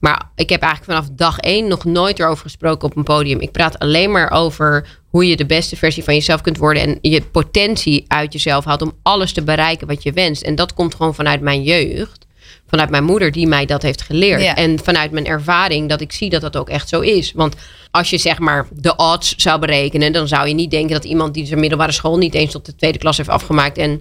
[0.00, 3.40] Maar ik heb eigenlijk vanaf dag één nog nooit erover gesproken op een podium.
[3.40, 6.82] Ik praat alleen maar over hoe je de beste versie van jezelf kunt worden.
[6.82, 10.42] En je potentie uit jezelf haalt om alles te bereiken wat je wenst.
[10.42, 12.26] En dat komt gewoon vanuit mijn jeugd.
[12.68, 14.42] Vanuit mijn moeder die mij dat heeft geleerd.
[14.42, 14.56] Ja.
[14.56, 17.32] En vanuit mijn ervaring dat ik zie dat dat ook echt zo is.
[17.32, 17.54] Want
[17.90, 21.34] als je zeg maar de odds zou berekenen, dan zou je niet denken dat iemand
[21.34, 24.00] die zijn middelbare school niet eens tot de tweede klas heeft afgemaakt en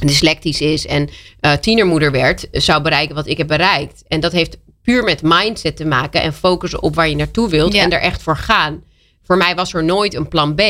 [0.00, 1.08] dyslectisch is en
[1.40, 4.02] uh, tienermoeder werd, zou bereiken wat ik heb bereikt.
[4.08, 7.72] En dat heeft puur met mindset te maken en focussen op waar je naartoe wilt
[7.72, 7.82] Ja.
[7.82, 8.82] en er echt voor gaan.
[9.22, 10.60] Voor mij was er nooit een plan B.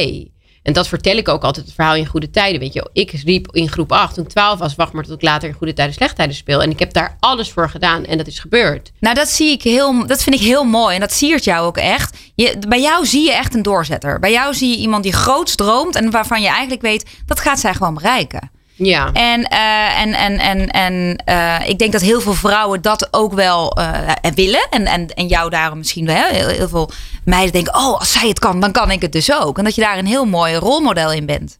[0.69, 2.61] En dat vertel ik ook altijd het verhaal in goede tijden.
[2.61, 5.23] Weet je, ik riep in groep 8 toen ik 12 was, wacht maar tot ik
[5.23, 6.63] later in goede tijden, slechte tijden speel.
[6.63, 8.93] En ik heb daar alles voor gedaan en dat is gebeurd.
[9.01, 10.95] Nou, dat zie ik heel, dat vind ik heel mooi.
[10.95, 12.17] En dat siert jou ook echt.
[12.35, 14.19] Je, bij jou zie je echt een doorzetter.
[14.19, 17.61] Bij jou zie je iemand die groots droomt en waarvan je eigenlijk weet, dat gaat
[17.61, 18.51] zij gewoon bereiken.
[18.79, 19.13] Ja.
[19.13, 23.33] En, eh, en, en, en, en eh, ik denk dat heel veel vrouwen dat ook
[23.33, 24.67] wel eh, willen.
[24.71, 26.29] En, en, en jou daarom misschien wel.
[26.29, 26.91] Heel, heel veel
[27.25, 29.59] meiden denken, oh, als zij het kan, dan kan ik het dus ook.
[29.59, 31.59] En dat je daar een heel mooi rolmodel in bent.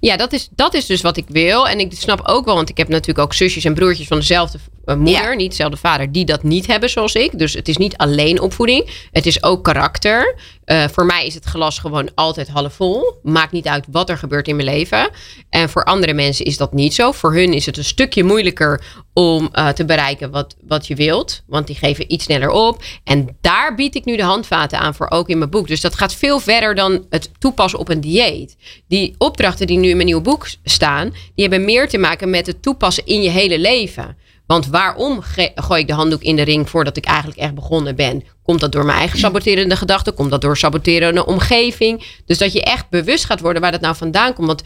[0.00, 1.68] Ja, dat is, dat is dus wat ik wil.
[1.68, 4.58] En ik snap ook wel, want ik heb natuurlijk ook zusjes en broertjes van dezelfde
[4.58, 5.34] eh, moeder, Ja.
[5.34, 7.38] niet dezelfde vader, die dat niet hebben zoals ik.
[7.38, 10.34] Dus het is niet alleen opvoeding, het is ook karakter.
[10.64, 13.18] Eh, voor mij is het glas gewoon altijd half vol.
[13.22, 15.10] Maakt niet uit wat er gebeurt in mijn leven.
[15.50, 17.12] En voor andere mensen is dat niet zo.
[17.12, 21.42] Voor hun is het een stukje moeilijker om eh, te bereiken wat, wat je wilt.
[21.46, 22.82] Want die geven iets sneller op.
[23.04, 25.68] En daar bied ik nu de handvaten aan voor ook in mijn boek.
[25.68, 28.56] Dus dat gaat veel verder dan het toepassen op een dieet.
[28.88, 32.46] Die opdrachten die nu in mijn nieuwe boek staan, die hebben meer te maken met
[32.46, 34.16] het toepassen in je hele leven.
[34.46, 35.22] Want waarom
[35.54, 38.24] gooi ik de handdoek in de ring voordat ik eigenlijk echt begonnen ben?
[38.42, 40.14] Komt dat door mijn eigen saboterende gedachten?
[40.14, 42.04] Komt dat door saboterende omgeving?
[42.26, 44.46] Dus dat je echt bewust gaat worden waar dat nou vandaan komt.
[44.46, 44.62] Want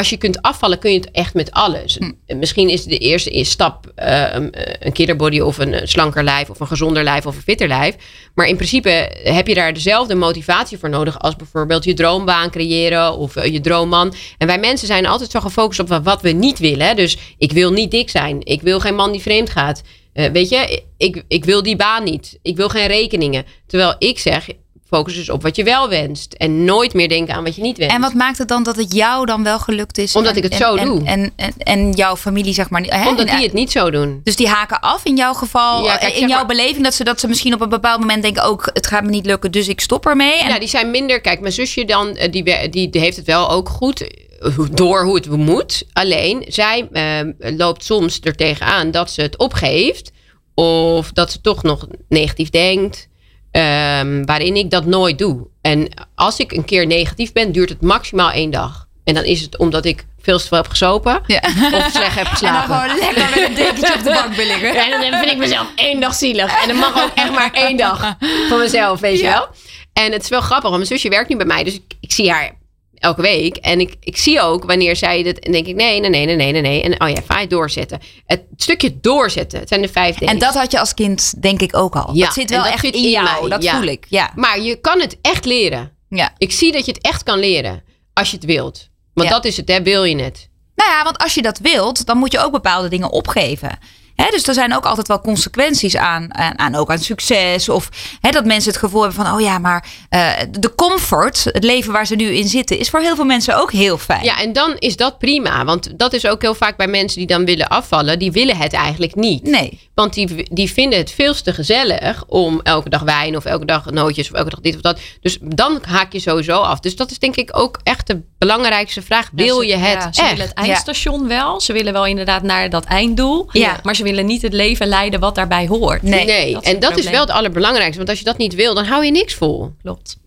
[0.00, 1.98] als je kunt afvallen, kun je het echt met alles.
[2.26, 6.66] Misschien is de eerste stap eh, een, een killerbody of een slanker lijf of een
[6.66, 7.94] gezonder lijf of een fitter lijf.
[8.34, 13.16] Maar in principe heb je daar dezelfde motivatie voor nodig als bijvoorbeeld je droombaan creëren
[13.16, 14.14] of eh, je droomman.
[14.38, 16.96] En wij mensen zijn altijd zo gefocust op wa- wat we niet willen.
[16.96, 18.38] Dus ik wil niet dik zijn.
[18.44, 19.82] Ik wil geen man die vreemd gaat.
[20.12, 22.38] Eh, weet je, ik, ik wil die baan niet.
[22.42, 23.44] Ik wil geen rekeningen.
[23.66, 24.48] Terwijl ik zeg,
[24.90, 26.32] focus dus op wat je wel wenst.
[26.32, 27.94] En nooit meer denken aan wat je niet wenst.
[27.94, 30.16] En wat maakt het dan dat het jou dan wel gelukt is?
[30.16, 31.04] Omdat En- ik het zo en, doe.
[31.04, 32.82] En, en, en jouw familie, zeg maar.
[32.82, 33.08] Hè?
[33.08, 34.20] Omdat die het niet zo doen.
[34.24, 37.04] Dus die haken af in jouw geval, Ja, kijk, in jouw maar- beleving, dat ze,
[37.04, 39.68] dat ze misschien op een bepaald moment denken: ook het gaat me niet lukken, dus
[39.68, 40.38] ik stop ermee.
[40.38, 41.20] En, Ja, die zijn minder.
[41.20, 44.00] Kijk, mijn zusje dan, eh, die, die, heeft het wel ook goed
[44.40, 45.84] eh, door hoe het moet.
[45.92, 47.20] Alleen, zij eh,
[47.56, 50.10] loopt soms er tegenaan dat ze het opgeeft.
[50.54, 53.08] Of dat ze toch nog negatief denkt.
[53.50, 55.46] Ehm, waarin ik dat nooit doe.
[55.60, 58.88] En als ik een keer negatief ben, duurt het maximaal één dag.
[59.04, 61.20] En dan is het omdat ik veel te veel heb gesopen.
[61.26, 61.40] Ja.
[61.72, 62.80] Of slecht heb En dan geslapen.
[62.80, 64.74] gewoon lekker met een dekentje op de bank willen liggen.
[64.88, 66.62] Ja, en dan vind ik mezelf één dag zielig.
[66.62, 68.16] En dat mag ook echt maar één dag
[68.48, 69.32] van mezelf, weet je Ja.
[69.32, 69.48] wel.
[69.92, 71.64] En het is wel grappig, want mijn zusje werkt nu bij mij.
[71.64, 72.58] Dus ik, ik zie haar
[73.00, 73.56] elke week.
[73.56, 75.38] En ik, ik zie ook wanneer zij dit...
[75.38, 76.82] En denk ik, nee, nee, nee, nee, nee, nee.
[76.82, 78.00] En oh ja, vaai doorzetten.
[78.26, 79.58] Het stukje doorzetten.
[79.58, 80.34] Het zijn de vijf dingen.
[80.34, 82.14] En dat had je als kind denk ik ook al.
[82.14, 83.48] Ja, dat zit wel dat echt in jou.
[83.48, 83.76] Dat ja.
[83.78, 84.06] voel ik.
[84.08, 84.32] Ja.
[84.34, 85.92] Maar je kan het echt leren.
[86.08, 86.34] ja.
[86.38, 87.82] Ik zie dat je het echt kan leren.
[88.12, 88.88] Als je het wilt.
[89.14, 89.34] Want Ja.
[89.34, 89.82] dat is het, hè.
[89.82, 90.48] Wil je het?
[90.74, 93.78] Nou ja, want als je dat wilt, dan moet je ook bepaalde dingen opgeven.
[94.22, 97.68] Hè, dus er zijn ook altijd wel consequenties aan, aan, aan ook aan succes.
[97.68, 97.88] Of
[98.20, 101.92] hè, dat mensen het gevoel hebben van, oh ja, maar eh, de comfort, het leven
[101.92, 104.24] waar ze nu in zitten, is voor heel veel mensen ook heel fijn.
[104.24, 105.64] Ja, en dan is dat prima.
[105.64, 108.18] Want dat is ook heel vaak bij mensen die dan willen afvallen.
[108.18, 109.42] Die willen het eigenlijk niet.
[109.42, 109.88] Nee.
[109.94, 113.90] Want die, die vinden het veel te gezellig om elke dag wijn of elke dag
[113.90, 114.98] nootjes of elke dag dit of dat.
[115.20, 116.80] Dus dan haak je sowieso af.
[116.80, 119.28] Dus dat is denk ik ook echt de belangrijkste vraag.
[119.32, 120.30] Wil Ja, ze- je het ja, ze echt?
[120.30, 121.60] willen het eindstation wel.
[121.60, 123.48] Ze willen wel inderdaad naar dat einddoel.
[123.52, 123.78] Ja.
[123.82, 126.02] Maar ze willen niet het leven leiden wat daarbij hoort.
[126.02, 126.24] Nee.
[126.24, 127.96] Nee, dat en dat is wel het allerbelangrijkste.
[127.96, 129.72] Want als je dat niet wil, dan hou je niks vol.
[129.82, 130.18] Klopt.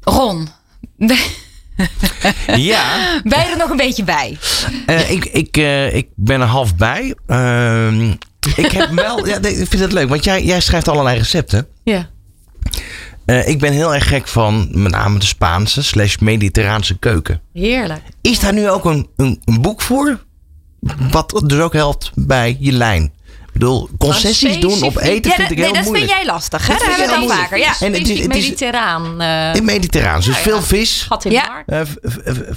[0.00, 0.48] Ron,
[2.56, 4.38] Ja, ben je er nog een beetje bij?
[4.86, 7.14] eh, ik, ik, eh, ik ben er half bij.
[7.26, 8.10] Ehm,
[8.56, 11.66] ik heb wel, ja, ik vind het leuk, want jij, jij schrijft allerlei recepten.
[11.84, 12.10] Ja.
[13.24, 17.40] Eh, ik ben heel erg gek van met name de Spaanse slash mediterraanse keuken.
[17.52, 18.02] Heerlijk.
[18.20, 20.23] Is daar nu ook een, een, een boek voor?
[21.10, 23.12] Wat dus ook helpt bij je lijn.
[23.54, 26.10] Ik bedoel, concessies doen op eten Ja, vind ik nee, heel dat moeilijk.
[26.10, 26.66] vind jij lastig.
[26.66, 26.72] Hè?
[26.72, 27.58] Dat hebben we ik heel vaker.
[27.58, 27.64] Ja.
[27.64, 29.20] En het is- Specifiek het is- mediterraan.
[29.20, 31.04] eh, In mediterraans, dus veel vis.
[31.08, 31.62] gat in Ja.
[31.66, 31.80] eh,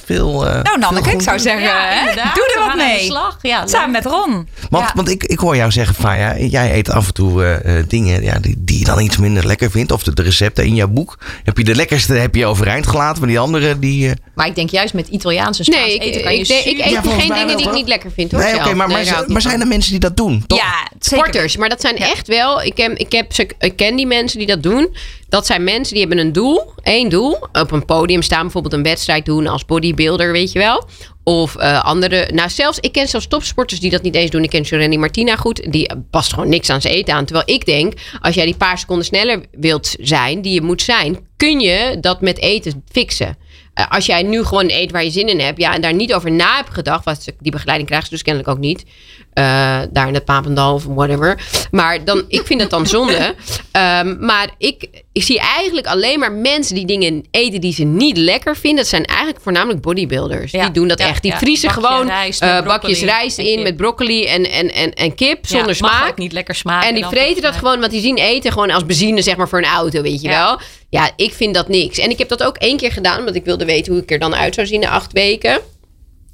[0.05, 0.47] veel.
[0.47, 2.13] eh, Nou, Nanneke, ik zou zeggen, Ja, hè?
[2.13, 2.99] doe er wat mee.
[3.05, 3.37] slag.
[3.41, 3.67] Ja.
[3.67, 4.47] Samen met Ron.
[4.69, 4.91] Want, Ja.
[4.95, 8.23] want ik, ik hoor jou zeggen, Faya, jij eet af en toe eh, eh, dingen
[8.23, 9.91] ja, die, die je dan iets minder lekker vindt.
[9.91, 11.17] Of de, de recepten in jouw boek.
[11.43, 14.07] Heb je de lekkerste heb je overeind gelaten, maar die andere die...
[14.09, 16.47] eh, Maar ik denk juist met Italiaans en Spaans Nee, ik, eten kan je ik,
[16.65, 18.41] ik, eet Ja, geen dingen die ik niet lekker vind hoor.
[18.41, 20.43] nee, oké, maar, Nee, ik zijn er mensen die dat doen?
[20.47, 20.59] Toch?
[20.91, 20.97] Ja.
[20.99, 22.61] Sporters, maar dat zijn echt wel.
[22.61, 24.95] Ik, heb, ik, heb, ze- ik ken die mensen die dat doen.
[25.29, 27.37] Dat zijn mensen die hebben een doel, één doel.
[27.51, 30.87] Op een podium staan, bijvoorbeeld een wedstrijd doen als bodybuilder, weet je wel.
[31.27, 32.29] Of eh, andere.
[32.33, 34.43] Nou, zelfs, ik ken zelfs topsporters die dat niet eens doen.
[34.43, 35.71] Ik ken Jorenny Martina goed.
[35.71, 37.25] Die past gewoon niks aan zijn eten aan.
[37.25, 41.19] Terwijl ik denk, als jij die paar seconden sneller wilt zijn, die je moet zijn,
[41.37, 43.37] kun je dat met eten fixen.
[43.73, 46.13] Eh, als jij nu gewoon eet waar je zin in hebt, ja, en daar niet
[46.13, 48.85] over na hebt gedacht, wat die begeleiding krijgen ze dus kennelijk ook niet.
[49.33, 49.43] eh,
[49.91, 51.41] daar in het Papendal of whatever.
[51.71, 53.35] Maar dan, ik vind het dan zonde.
[53.71, 58.17] Ehm, maar ik, ik zie eigenlijk alleen maar mensen die dingen eten die ze niet
[58.17, 58.79] lekker vinden.
[58.79, 60.51] Dat zijn eigenlijk voornamelijk bodybuilders.
[60.51, 60.63] Ja.
[60.63, 61.21] Die doen dat Ja, echt.
[61.21, 61.37] Die ja.
[61.37, 63.63] vriezen Bakje gewoon rijst eh, bakjes rijst in kip.
[63.63, 66.09] met broccoli en, en, en, en kip zonder smaak.
[66.09, 66.89] ook niet lekker smaken.
[66.89, 69.59] En die vreten dat gewoon, want die zien eten gewoon als benzine, zeg maar, voor
[69.59, 70.59] een auto, weet je wel.
[70.89, 71.97] Ja, ik vind dat niks.
[71.97, 74.19] En ik heb dat ook één keer gedaan, omdat ik wilde weten hoe ik er
[74.19, 75.51] dan uit zou zien na acht weken.
[75.51, 75.61] En?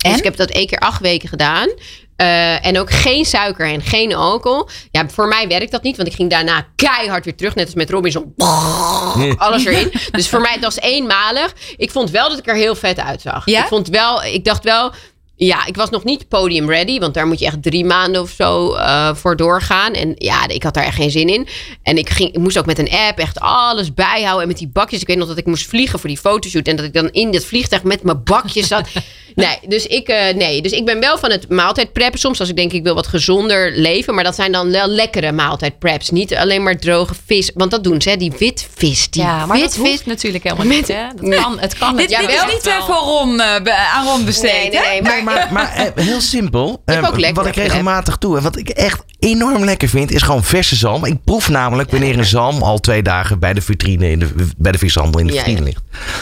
[0.09, 1.69] Dus ik heb dat één keer acht weken gedaan.
[2.15, 4.69] Eh, en ook geen suiker en geen alcohol.
[4.91, 7.55] Ja, voor mij werkt dat niet, want ik ging daarna keihard weer terug.
[7.55, 8.33] Net als met Robinson.
[9.37, 9.91] Alles erin.
[10.11, 11.53] Dus voor mij, het was eenmalig.
[11.77, 13.45] Ik vond wel dat ik er heel vet uitzag.
[13.45, 13.61] Ja?
[13.61, 14.91] Ik vond wel, ik dacht wel,
[15.45, 16.99] ja, ik was nog niet podium ready.
[16.99, 19.93] Want daar moet je echt drie maanden of zo eh, voor doorgaan.
[19.93, 21.47] En ja, ik had daar echt geen zin in.
[21.83, 24.41] En ik, ging, ik moest ook met een app echt alles bijhouden.
[24.41, 25.01] En met die bakjes.
[25.01, 26.67] Ik weet nog dat ik moest vliegen voor die fotoshoot.
[26.67, 28.87] En dat ik dan in dit vliegtuig met mijn bakjes zat.
[29.35, 32.19] Nee, dus ik, eh, nee, dus ik ben wel van het maaltijd preppen.
[32.19, 34.13] Soms als ik denk ik wil wat gezonder leven.
[34.15, 36.09] Maar dat zijn dan wel lekkere maaltijd preps.
[36.09, 37.51] Niet alleen maar droge vis.
[37.53, 39.09] Want dat doen ze, hè, die witvis.
[39.09, 40.87] Die Ja, maar dat hoeft natuurlijk helemaal niet.
[40.87, 41.03] Hè?
[41.21, 41.95] Dat kan, het kan.
[41.95, 42.47] Dit, het dit Jawel.
[42.47, 44.71] is niet eh, voor Ron, eh, be- aan Ron besteed.
[44.71, 45.01] Nee, nee, nee.
[45.01, 46.81] Maar, Maar, maar eh, heel simpel.
[46.85, 50.11] Ik Eh, ook lekker wat ik regelmatig doe en wat ik echt enorm lekker vind,
[50.11, 51.05] is gewoon verse zalm.
[51.05, 54.71] Ik proef namelijk wanneer een zalm al twee dagen bij de vitrine, in de, bij
[54.71, 55.81] de vishandel in de vitrine ligt.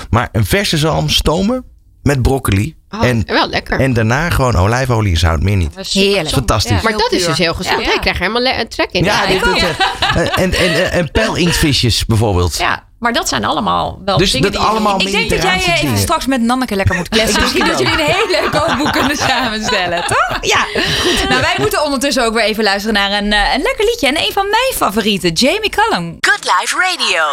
[0.10, 1.63] Maar een verse zalm stomen
[2.04, 2.76] met broccoli.
[2.91, 3.80] Oh, en, wel lekker.
[3.80, 5.73] en daarna gewoon olijfolie en zout, meer niet.
[5.93, 6.30] Heerlijk.
[6.30, 6.82] Fantastisch.
[6.82, 7.86] maar dat is dus heel gezond.
[7.86, 7.99] Ja.
[7.99, 9.04] krijg helemaal le- trek in.
[9.04, 9.69] Ja, dit, eh, eh,
[10.15, 12.58] en, en, en, en pelinktvisjes bijvoorbeeld.
[12.58, 15.41] Ja, maar dat zijn allemaal wel Dus dingen dat die je- allemaal Ik denk dat
[15.41, 15.97] jij eh, even dingen.
[15.97, 17.41] straks met Nanneke lekker moet kletsen.
[17.41, 20.38] Misschien dat jullie een heel leuk kookboek kunnen samenstellen, toch?
[20.41, 20.65] Ja.
[21.01, 21.30] Goed.
[21.30, 24.08] Nou, wij moeten ondertussen ook weer even luisteren naar een, eh, een lekker liedje.
[24.08, 26.17] En een van mijn favorieten, Jamie Cullum.
[26.19, 27.23] Good Life Radio.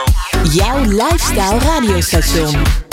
[0.53, 2.87] Jouw lifestyle radiostation.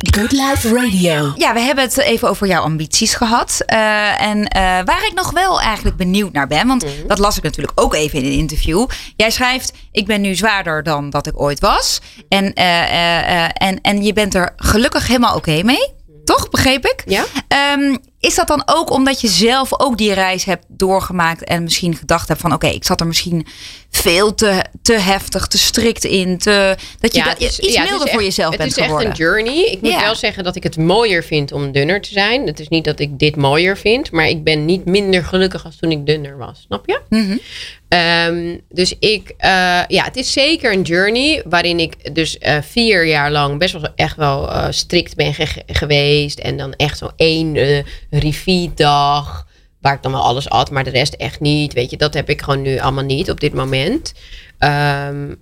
[0.00, 1.32] Good Life Radio.
[1.36, 3.62] Ja, we hebben het even over jouw ambities gehad.
[3.66, 7.42] Eh, en eh, waar ik nog wel eigenlijk benieuwd naar ben, want dat las ik
[7.42, 8.86] natuurlijk ook even in een interview.
[9.16, 12.00] Jij schrijft: Ik ben nu zwaarder dan dat ik ooit was.
[12.28, 15.94] En, eh, eh, eh, en, en je bent er gelukkig helemaal oké mee.
[16.24, 16.50] Toch?
[16.50, 17.02] Begreep ik?
[17.06, 17.24] Ja.
[17.48, 21.96] Ehm, is dat dan ook omdat je zelf ook die reis hebt doorgemaakt en misschien
[21.96, 23.46] gedacht hebt van oké, ik zat er misschien
[23.90, 27.74] veel te, te heftig, te strikt in, te, dat je Ja, dat het is- iets
[27.74, 29.10] ja, het milder voor jezelf het bent is echt geworden?
[29.10, 29.64] een journey.
[29.64, 30.00] Ik moet Ja.
[30.00, 32.46] wel zeggen dat ik het mooier vind om dunner te zijn.
[32.46, 35.76] Het is niet dat ik dit mooier vind, maar ik ben niet minder gelukkig als
[35.76, 36.60] toen ik dunner was.
[36.66, 37.00] Snap je?
[37.08, 37.36] Mhm.
[37.88, 39.50] Ehm, dus ik, eh,
[39.88, 43.88] ja, het is zeker een journey waarin ik dus eh, vier jaar lang best wel
[43.96, 46.38] echt wel eh, strikt ben ge- geweest.
[46.38, 47.56] En dan echt zo één
[48.10, 49.46] review-dag
[49.80, 51.72] waar ik dan wel alles at, maar de rest echt niet.
[51.72, 54.12] Weet je, dat heb ik gewoon nu allemaal niet op dit moment.
[54.58, 55.34] Ehm,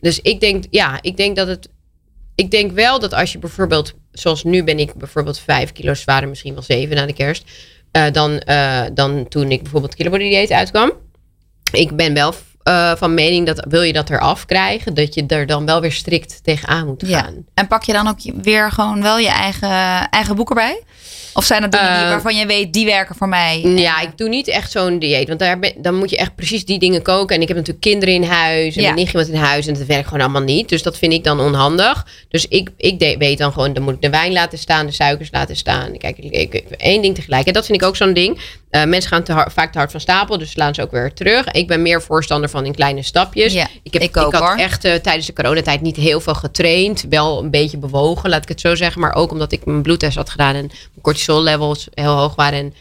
[0.00, 1.68] dus ik denk, ja, ik denk dat het.
[2.34, 6.28] Ik denk wel dat als je bijvoorbeeld, zoals nu ben ik bijvoorbeeld vijf kilo zwaarder,
[6.28, 7.44] misschien wel zeven na de kerst.
[7.92, 10.92] eh, dan, eh, dan toen ik bijvoorbeeld kilobody dieet uitkwam.
[11.72, 15.46] Ik ben wel eh, van mening dat wil je dat eraf krijgen, dat je er
[15.46, 17.20] dan wel weer strikt tegenaan moet Ja.
[17.20, 17.44] gaan.
[17.54, 20.82] En pak je dan ook weer gewoon wel je eigen, eigen boek erbij?
[21.34, 23.60] Of zijn dat dingen Eh, waarvan je weet, die werken voor mij?
[23.60, 25.28] Ja, ik doe niet echt zo'n dieet.
[25.28, 27.36] Want daar ben, dan moet je echt precies die dingen koken.
[27.36, 28.74] En ik heb natuurlijk kinderen in huis.
[28.76, 28.86] En Ja.
[28.86, 29.66] mijn nichtje wat in huis.
[29.66, 30.68] En dat werkt gewoon allemaal niet.
[30.68, 32.06] Dus dat vind ik dan onhandig.
[32.28, 34.86] Dus ik, ik de- weet dan gewoon, dan moet ik de wijn laten staan.
[34.86, 35.98] De suikers laten staan.
[35.98, 37.46] Kijk, ik, ik, ik- één ding tegelijk.
[37.46, 38.38] En dat vind ik ook zo'n ding.
[38.72, 40.38] Eh, mensen gaan te hard, vaak te hard van stapel.
[40.38, 41.46] Dus slaan ze ook weer terug.
[41.50, 43.52] Ik ben meer voorstander van in kleine stapjes.
[43.52, 44.56] Ja, ik, heb, ik ook, had hoor.
[44.56, 47.04] echt eh, tijdens de coronatijd niet heel veel getraind.
[47.08, 49.00] Wel een beetje bewogen, laat ik het zo zeggen.
[49.00, 50.54] Maar ook omdat ik mijn bloedtest had gedaan.
[50.54, 52.58] En mijn cortisol levels heel hoog waren.
[52.58, 52.74] En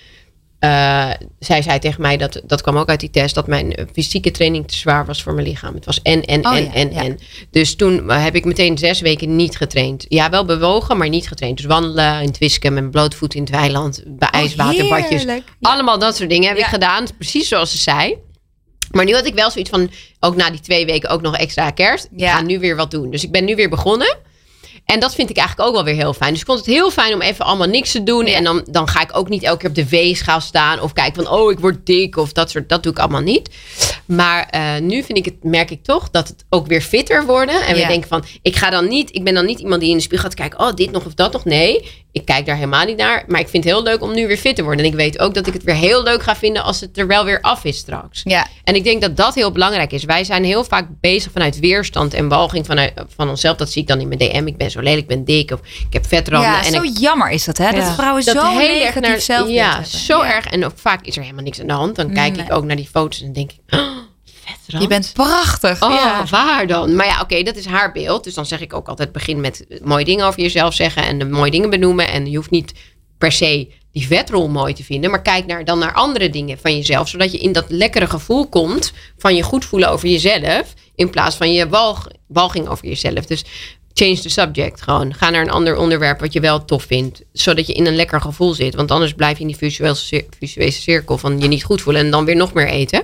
[0.61, 4.31] eh, zij zei tegen mij, dat, dat kwam ook uit die test, dat mijn fysieke
[4.31, 5.73] training te zwaar was voor mijn lichaam.
[5.73, 7.03] Het was en, en, Oh en, ja, en, ja.
[7.03, 7.19] en.
[7.51, 10.05] Dus toen eh, heb ik meteen zes weken niet getraind.
[10.07, 11.57] Ja, wel bewogen, maar niet getraind.
[11.57, 15.21] Dus wandelen in het wisken, met mijn blootvoet in het weiland, bij ijswaterbadjes.
[15.25, 15.27] Oh.
[15.27, 15.41] Ja.
[15.61, 17.05] Allemaal dat soort dingen heb ik gedaan.
[17.17, 18.17] Precies zoals ze zei.
[18.91, 21.71] Maar nu had ik wel zoiets van, ook na die twee weken ook nog extra
[21.71, 22.07] kerst.
[22.15, 23.11] Ik ga nu weer wat doen.
[23.11, 24.17] Dus ik ben nu weer begonnen.
[24.91, 26.31] En dat vind ik eigenlijk ook wel weer heel fijn.
[26.31, 28.25] Dus ik vond het heel fijn om even allemaal niks te doen.
[28.25, 30.81] En dan, dan ga ik ook niet elke keer op de weegschaal staan.
[30.81, 32.17] Of kijken van, oh, ik word dik.
[32.17, 33.49] Of dat soort, dat doe ik allemaal niet.
[34.05, 37.61] Maar eh, nu vind ik het, merk ik toch dat het ook weer fitter worden.
[37.65, 37.81] En Ja.
[37.81, 40.03] we denken van, ik ga dan niet, ik ben dan niet iemand die in de
[40.03, 40.59] spiegel gaat kijken.
[40.59, 41.45] Oh, dit nog of dat nog.
[41.45, 43.23] Nee, ik kijk daar helemaal niet naar.
[43.27, 44.85] Maar ik vind het heel leuk om nu weer fit te worden.
[44.85, 47.07] En ik weet ook dat ik het weer heel leuk ga vinden als het er
[47.07, 48.21] wel weer af is straks.
[48.23, 48.47] Ja.
[48.63, 50.03] En ik denk dat dat heel belangrijk is.
[50.03, 53.57] Wij zijn heel vaak bezig vanuit weerstand en walging vanuit, van onszelf.
[53.57, 54.47] Dat zie ik dan in mijn DM.
[54.47, 56.49] Ik ben zo lelijk, ik ben dik of ik heb vetranden.
[56.51, 57.71] Ja, en zo ik, jammer is dat, hè?
[57.71, 59.87] Dat vrouwen dat zo heel erg naar, zelfbeeld Ja, hebben.
[59.89, 60.33] zo Ja.
[60.35, 60.45] erg.
[60.45, 61.95] En ook vaak is er helemaal niks aan de hand.
[61.95, 62.45] Dan kijk Nee.
[62.45, 63.79] ik ook naar die foto's en denk ik, oh,
[64.79, 65.81] Je bent prachtig.
[65.83, 66.25] Oh, Ja.
[66.29, 66.95] waar dan?
[66.95, 68.23] Maar ja, oké, dat is haar beeld.
[68.23, 71.25] Dus dan zeg ik ook altijd: begin met mooie dingen over jezelf zeggen en de
[71.25, 72.07] mooie dingen benoemen.
[72.07, 72.73] En je hoeft niet
[73.17, 76.75] per se die vetrol mooi te vinden, maar kijk naar, dan naar andere dingen van
[76.75, 81.09] jezelf, zodat je in dat lekkere gevoel komt van je goed voelen over jezelf, in
[81.09, 83.25] plaats van je walg, walging over jezelf.
[83.25, 83.43] Dus
[83.93, 85.13] change the subject gewoon.
[85.13, 88.21] Ga naar een ander onderwerp wat je wel tof vindt, zodat je in een lekker
[88.21, 88.75] gevoel zit.
[88.75, 89.57] Want anders blijf je in die
[90.37, 93.03] visuele cirkel van je niet goed voelen en dan weer nog meer eten.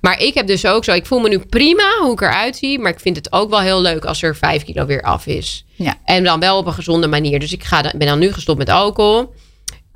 [0.00, 2.78] Maar ik heb dus ook zo, ik voel me nu prima hoe ik eruit zie.
[2.78, 5.64] Maar ik vind het ook wel heel leuk als er vijf kilo weer af is.
[5.74, 5.94] Ja.
[6.04, 7.40] En dan wel op een gezonde manier.
[7.40, 9.34] Dus ik ga, ben dan nu gestopt met alcohol.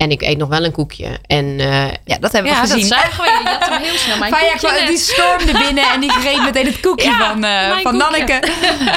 [0.03, 1.19] En ik eet nog wel een koekje.
[1.27, 2.85] En eh, Ja, dat hebben we Ja, dat gezien.
[2.87, 3.29] zagen we.
[3.43, 4.17] Je had hem heel snel.
[4.17, 7.33] Mijn Faya koekje kwam- die stormde binnen en die greep meteen het koekje Ja, van,
[7.35, 7.97] eh, mijn van koekje.
[7.97, 8.39] Nanneke.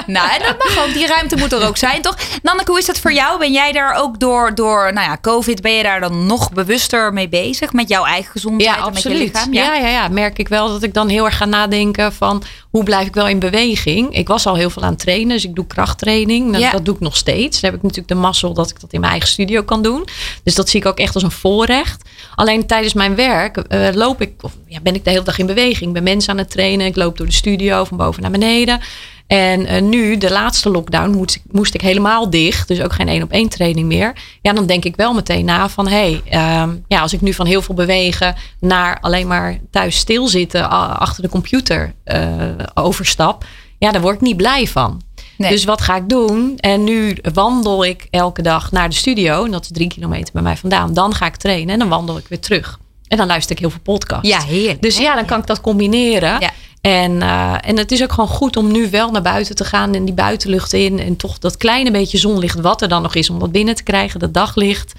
[0.07, 0.93] nou, en dat mag ook.
[0.93, 2.17] Die ruimte moet er ook zijn, toch?
[2.43, 3.39] Nanneke, hoe is dat voor jou?
[3.39, 7.13] Ben jij daar ook door, door nou ja, COVID, ben je daar dan nog bewuster
[7.13, 7.73] mee bezig?
[7.73, 9.33] Met jouw eigen gezondheid Ja, en met je absoluut.
[9.35, 9.53] lichaam?
[9.53, 9.75] Ja?
[9.75, 12.43] Ja, ja, merk ik wel dat ik dan heel erg ga nadenken van
[12.77, 14.17] hoe blijf ik wel in beweging.
[14.17, 16.53] Ik was al heel veel aan het trainen, dus ik doe krachttraining.
[16.53, 16.71] Dat, Ja.
[16.71, 17.61] dat doe ik nog steeds.
[17.61, 20.05] Dan heb ik natuurlijk de mazzel dat ik dat in mijn eigen studio kan doen.
[20.43, 22.03] Dus dat zie ik ook echt als een voorrecht.
[22.35, 25.47] Alleen tijdens mijn werk eh, loop ik, of ja, ben ik de hele dag in
[25.47, 25.87] beweging.
[25.87, 26.87] Ik ben mensen aan het trainen.
[26.87, 28.81] Ik loop door de studio van boven naar beneden.
[29.27, 32.69] En eh, nu, de laatste lockdown, moest ik, moest ik helemaal dicht.
[32.69, 34.13] Dus ook geen één op één training meer.
[34.43, 35.89] Ja, dan denk ik wel meteen na van...
[35.89, 38.35] hé, hey, ehm, ja, als ik nu van heel veel bewegen...
[38.61, 42.31] naar alleen maar thuis stilzitten achter de computer eh,
[42.75, 43.45] overstap...
[43.79, 45.03] ja, daar word ik niet blij van.
[45.37, 45.51] Nee.
[45.51, 46.55] Dus wat ga ik doen?
[46.57, 49.45] En nu wandel ik elke dag naar de studio.
[49.45, 50.95] En dat is drie kilometer bij mij vandaan.
[50.95, 52.79] Dan ga ik trainen en dan wandel ik weer terug.
[53.09, 54.29] En dan luister ik heel veel podcasts.
[54.29, 54.83] Ja, heerlijk.
[54.83, 56.41] Dus ja, dan kan ik dat combineren.
[56.41, 56.51] Ja.
[56.81, 59.95] En, eh, en het is ook gewoon goed om nu wel naar buiten te gaan
[59.95, 60.99] en die buitenlucht in.
[60.99, 63.83] En toch dat kleine beetje zonlicht wat er dan nog is om dat binnen te
[63.83, 64.93] krijgen, dat daglicht.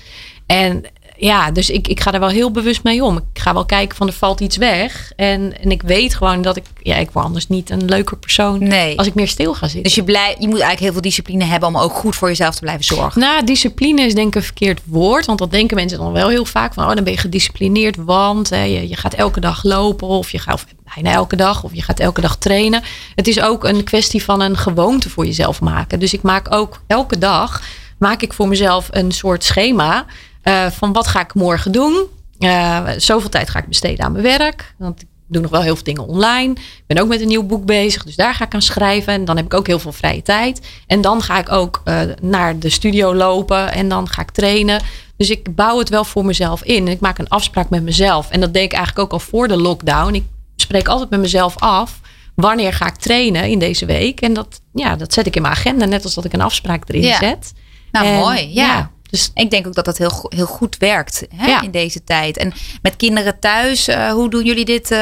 [0.46, 0.84] En
[1.18, 3.18] ja, dus ik, ik ga er wel heel bewust mee om.
[3.18, 5.12] Ik ga wel kijken van er valt iets weg.
[5.16, 8.64] En, en ik weet gewoon dat ik, ja, ik word anders niet een leuker persoon
[8.64, 8.98] Nee.
[8.98, 9.84] als ik meer stil ga zitten.
[9.84, 12.56] Dus je, blij, je moet eigenlijk heel veel discipline hebben om ook goed voor jezelf
[12.56, 13.22] te blijven zorgen.
[13.22, 15.26] Nou, discipline is denk ik een verkeerd woord.
[15.26, 16.74] Want dat denken mensen dan wel heel vaak.
[16.74, 17.96] Van, oh, dan ben je gedisciplineerd.
[17.96, 20.08] Want hè, je, je gaat elke dag lopen.
[20.08, 21.64] Of je gaat of bijna elke dag.
[21.64, 22.82] Of je gaat elke dag trainen.
[23.16, 26.00] Het is ook een kwestie van een gewoonte voor jezelf maken.
[26.00, 27.62] Dus ik maak ook elke dag...
[28.00, 30.06] maak ik voor mezelf een soort schema...
[30.42, 32.06] Eh, van wat ga ik morgen doen?
[32.40, 34.74] Eh, zoveel tijd ga ik besteden aan mijn werk.
[34.78, 36.52] Want ik doe nog wel heel veel dingen online.
[36.54, 38.04] Ik ben ook met een nieuw boek bezig.
[38.04, 39.14] Dus daar ga ik aan schrijven.
[39.14, 40.62] En dan heb ik ook heel veel vrije tijd.
[40.88, 43.72] En dan ga ik ook eh, naar de studio lopen.
[43.72, 44.82] En dan ga ik trainen.
[45.18, 46.86] Dus ik bouw het wel voor mezelf in.
[46.86, 48.30] En ik maak een afspraak met mezelf.
[48.30, 50.14] En dat deed ik eigenlijk ook al voor de lockdown.
[50.14, 50.24] Ik
[50.56, 52.00] spreek altijd met mezelf af.
[52.36, 54.22] Wanneer ga ik trainen in deze week?
[54.22, 55.86] En dat, ja, dat zet ik in mijn agenda.
[55.86, 57.18] Net als dat ik een afspraak erin Ja.
[57.18, 57.54] zet.
[58.02, 58.54] Nou, En, mooi.
[58.54, 58.90] Ja.
[59.10, 61.62] Dus Ik denk ook dat dat heel, heel goed werkt hè, Ja.
[61.62, 62.38] in deze tijd.
[62.38, 64.92] En met kinderen thuis, eh, hoe doen jullie dit?
[64.92, 64.98] eh,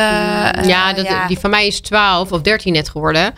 [0.64, 3.34] ja, eh, dat, die van mij is 12 of 13 net geworden.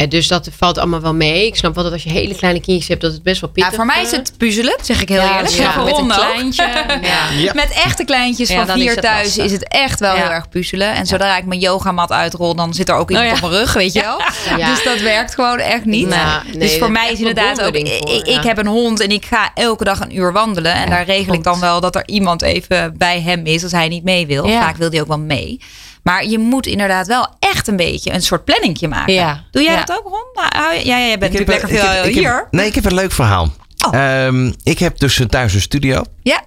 [0.00, 1.46] En dus dat valt allemaal wel mee.
[1.46, 3.62] Ik snap wel dat als je hele kleine kindjes hebt, dat het best wel Ja,
[3.62, 5.54] pittig voor mij is het puzzelen, zeg ik heel Ja, eerlijk.
[5.54, 6.62] ja, Voor met een kleintje.
[7.02, 7.30] Ja.
[7.36, 7.52] Ja.
[7.54, 9.44] Met echte kleintjes Ja, van is vier het thuis lastig.
[9.44, 10.20] is het echt wel Ja.
[10.22, 10.94] heel erg puzzelen.
[10.94, 13.44] En zodra ik mijn yogamat uitrol, dan zit er ook iemand Oh ja.
[13.44, 14.20] op mijn rug, weet je wel.
[14.58, 14.70] Ja.
[14.74, 16.08] Dus dat werkt gewoon echt niet.
[16.08, 18.42] Nou, nee, dus voor mij is inderdaad ook, voor, ik, ik ja.
[18.42, 20.72] heb een hond en ik ga elke dag een uur wandelen.
[20.74, 23.72] En Ja, daar regel ik dan wel dat er iemand even bij hem is als
[23.72, 24.46] hij niet mee wil.
[24.46, 24.60] Ja.
[24.60, 25.60] Vaak wil hij ook wel mee.
[26.02, 29.14] Maar je moet inderdaad wel echt een beetje een soort planningje maken.
[29.14, 29.44] Ja.
[29.50, 29.84] Doe jij Ja.
[29.84, 30.24] dat ook, Ron?
[30.52, 32.22] Nou, je- ja, ja, jij bent Ik heb natuurlijk lekker veel ik heb- ik heb-
[32.24, 32.46] hier.
[32.50, 33.48] nee, ik heb een leuk verhaal.
[33.86, 33.94] Oh.
[33.94, 36.02] Ehm, ik heb dus een thuis een studio.
[36.22, 36.42] Ja.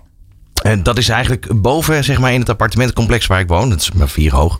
[0.63, 3.69] En dat is eigenlijk boven, zeg maar, in het appartementencomplex waar ik woon.
[3.69, 4.59] Dat is maar vier hoog.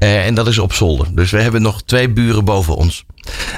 [0.00, 1.06] Eh, en dat is op zolder.
[1.14, 3.04] Dus we hebben nog twee buren boven ons.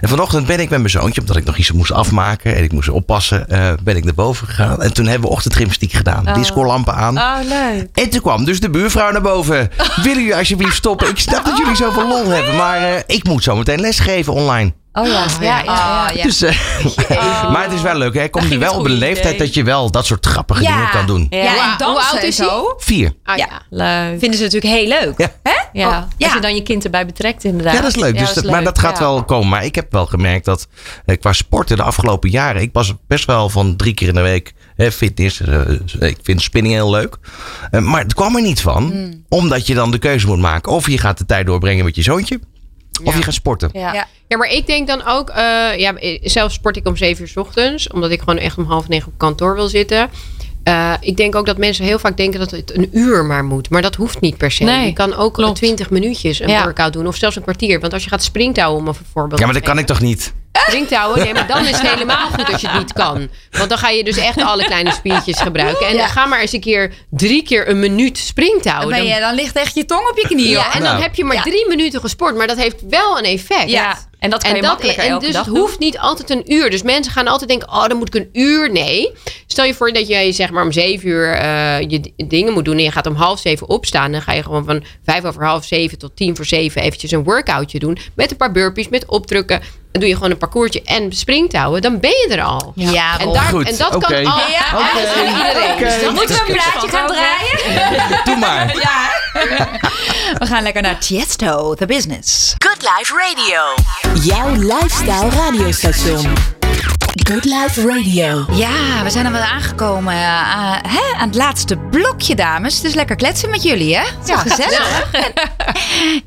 [0.01, 2.73] En vanochtend ben ik met mijn zoontje, omdat ik nog iets moest afmaken en ik
[2.73, 4.83] moest oppassen, eh, ben ik naar boven gegaan.
[4.83, 6.35] En toen hebben we ochtendgymnastiek gedaan.
[6.35, 7.19] Discolampen aan.
[7.19, 7.89] Oh, leuk.
[7.93, 9.71] En toen kwam dus de buurvrouw naar boven.
[10.03, 11.09] Willen jullie alsjeblieft stoppen?
[11.09, 14.73] Ik snap dat jullie zoveel lol hebben, maar eh, ik moet zo meteen lesgeven online.
[14.95, 15.63] Oh ja, ja, ja.
[15.65, 16.07] ja.
[16.09, 16.23] Ah, ja.
[16.23, 16.55] Dus, eh,
[17.53, 18.15] maar het is wel leuk.
[18.15, 18.29] Hè?
[18.29, 19.47] Komt ging wel op een leeftijd idee.
[19.47, 20.75] dat je wel dat soort grappige Ja.
[20.77, 21.27] dingen kan doen.
[21.31, 21.77] Ja, Ja.
[21.79, 22.49] en Hoe oud is hij?
[22.79, 23.13] Vier.
[23.25, 23.47] Ah, Ja.
[23.51, 23.63] ja.
[23.71, 24.19] Leuk.
[24.19, 25.15] Vinden ze natuurlijk heel leuk.
[25.17, 25.31] Ja.
[25.43, 25.53] Hè?
[25.73, 25.87] Ja.
[25.89, 26.27] Oh, ja.
[26.27, 27.75] Als je dan je kind erbij betrekt inderdaad.
[27.75, 28.19] Ja, dat is leuk.
[28.19, 29.05] dus dat, maar dat gaat ja.
[29.05, 29.49] wel komen.
[29.49, 30.67] Maar ik heb wel gemerkt dat
[31.07, 32.63] eh, qua sporten de afgelopen jaren.
[32.63, 35.41] Ik was best wel van drie keer in de week hè, fitness.
[35.41, 37.17] eh, ik vind spinning heel leuk.
[37.71, 38.91] Eh, maar het kwam er niet van.
[38.91, 39.25] Hmm.
[39.29, 40.73] Omdat je dan de keuze moet maken.
[40.73, 42.41] Of je gaat de tijd doorbrengen met je zoontje.
[43.05, 43.71] Of je gaat sporten.
[43.73, 43.93] Ja.
[43.95, 44.07] Ja.
[44.29, 47.37] Ja, maar ik denk dan ook, eh, ja, zelf sport ik om zeven uur 's
[47.37, 50.11] ochtends, omdat ik gewoon echt om half negen op kantoor wil zitten.
[50.63, 53.71] Eh, ik denk ook dat mensen heel vaak denken dat het een uur maar moet.
[53.71, 54.65] Maar dat hoeft niet per se.
[54.65, 55.57] Nee, je kan ook klopt.
[55.57, 56.63] 20 minuutjes een Ja.
[56.63, 57.07] workout doen.
[57.07, 57.81] Of zelfs een kwartier.
[57.81, 60.33] Want als je gaat springtouwen, om een voorbeeld Ja, maar dat kan ik toch niet?
[60.67, 63.29] Springtouwen, nee, maar dan is het helemaal goed als je het niet kan.
[63.51, 65.87] Want dan ga je dus echt alle kleine spiertjes gebruiken.
[65.87, 66.07] En Ja.
[66.07, 68.89] ga maar eens een keer drie keer een minuut springtouwen.
[68.89, 70.49] Dan, Dan- je, dan ligt echt je tong op je knie.
[70.49, 70.73] ja, hoor.
[70.73, 71.03] en dan Nou.
[71.03, 71.43] heb je maar Ja.
[71.43, 72.37] drie minuten gesport.
[72.37, 73.71] Maar dat heeft wel een effect.
[73.71, 73.99] Ja.
[74.19, 75.63] En dat kan je makkelijker en elke dus dag het doen.
[75.63, 76.71] hoeft niet altijd een uur.
[76.71, 78.71] Dus mensen gaan altijd denken, oh, dan moet ik een uur.
[78.73, 79.11] Nee.
[79.47, 82.77] Stel je voor dat jij zeg maar om zeven uur eh, je dingen moet doen.
[82.77, 84.13] En je gaat om half zeven opstaan.
[84.13, 87.25] Dan ga je gewoon van vijf over half zeven tot tien voor zeven eventjes een
[87.25, 87.99] workoutje doen.
[88.15, 89.61] Met een paar burpees, met opdrukken.
[89.93, 91.83] Doe je gewoon een parcoursje en springtouwen.
[91.83, 92.73] Dan ben je er al.
[92.75, 93.35] Ja, En, Ron.
[93.35, 94.39] daar, Goed, en dat kan al.
[94.39, 94.89] Ja,
[95.27, 95.73] iedereen.
[95.73, 95.85] Oké.
[95.85, 98.25] Dus dat Moeten we een plaatje gaan draaien?
[98.25, 98.67] Doe maar.
[100.39, 102.55] We gaan lekker naar Tiesto, The Business.
[102.59, 103.61] Good Life Radio.
[104.23, 106.61] Jouw lifestyle radiostation.
[107.15, 108.45] Good Life Radio.
[108.51, 112.77] Ja, we zijn er wel aangekomen eh, aan, hè, aan het laatste blokje, dames.
[112.77, 114.03] Het is lekker kletsen met jullie, hè?
[114.25, 115.11] Ja, gezellig.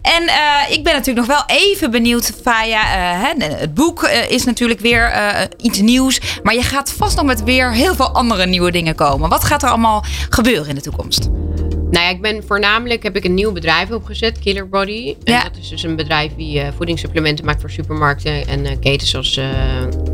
[0.02, 2.82] En eh, ik ben natuurlijk nog wel even benieuwd, Faya.
[2.82, 6.20] eh, het boek eh, is natuurlijk weer eh, iets nieuws.
[6.44, 9.30] Maar je gaat vast nog met weer heel veel andere nieuwe dingen komen.
[9.30, 11.30] Wat gaat er allemaal gebeuren in de toekomst?
[11.90, 15.16] Nou ja, ik ben voornamelijk heb ik een nieuw bedrijf opgezet, Killer Body.
[15.24, 15.44] En Ja.
[15.44, 19.38] dat is dus een bedrijf die eh, voedingssupplementen maakt voor supermarkten en eh, ketens zoals
[19.38, 19.48] eh,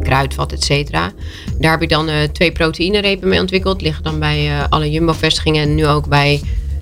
[0.01, 1.11] Kruidvat, et cetera.
[1.59, 3.81] Daar heb ik dan twee proteïnerepen mee ontwikkeld.
[3.81, 6.41] Liggen dan bij alle Jumbo-vestigingen en nu ook bij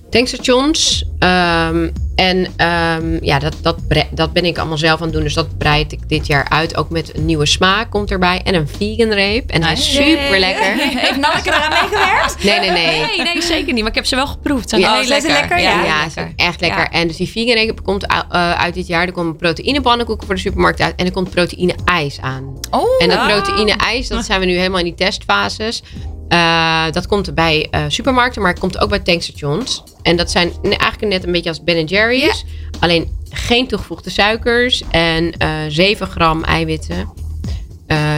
[0.10, 1.04] tankstations.
[1.20, 3.78] Ehm, en ehm, ja, dat, dat,
[4.12, 5.24] dat ben ik allemaal zelf aan het doen.
[5.24, 6.76] Dus dat breid ik dit jaar uit.
[6.76, 8.42] Ook met een nieuwe smaak komt erbij.
[8.44, 9.50] En een vegan reep.
[9.50, 10.66] En hij is super lekker.
[10.78, 12.44] Heeft Nanneke eraan meegewerkt?
[12.44, 13.00] Nee, nee, nee.
[13.00, 13.82] Nee, nee, zeker niet.
[13.82, 14.70] Maar ik heb ze wel geproefd.
[14.70, 15.60] Zijn Ja, zijn ze lekker?
[15.60, 16.88] Ja, Ja, zijn echt lekker.
[16.90, 19.06] En dus die vegan reep komt uit, eh, uit dit jaar.
[19.06, 20.96] Er komen proteïnepannenkoeken voor de supermarkt uit.
[20.96, 22.60] En er komt proteïne ijs aan.
[22.72, 25.84] Oh, En dat proteïne ijs, dat zijn we nu helemaal in die testfases.
[26.30, 29.84] Eh, dat komt bij eh, supermarkten, maar het komt ook bij tankstations.
[30.02, 32.46] En dat zijn eigenlijk net een beetje als Ben Jerry's.
[32.80, 37.18] Alleen geen toegevoegde suikers en eh 7 gram eiwitten.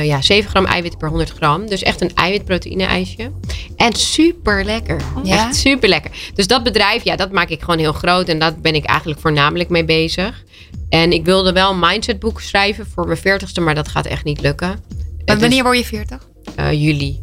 [0.03, 1.67] Ja, 7 gram eiwitten per 100 gram.
[1.69, 3.31] Dus echt een eiwitproteïne ijsje.
[3.75, 5.01] En super lekker.
[5.23, 5.47] Ja?
[5.47, 6.11] Echt super lekker.
[6.33, 8.29] Dus dat bedrijf, ja, dat maak ik gewoon heel groot.
[8.29, 10.43] En daar ben ik eigenlijk voornamelijk mee bezig.
[10.89, 14.41] En ik wilde wel een mindsetboek schrijven voor mijn 40ste, maar dat gaat echt niet
[14.41, 14.83] lukken.
[15.25, 16.29] Maar wanneer word je 40?
[16.55, 17.19] eh, juli.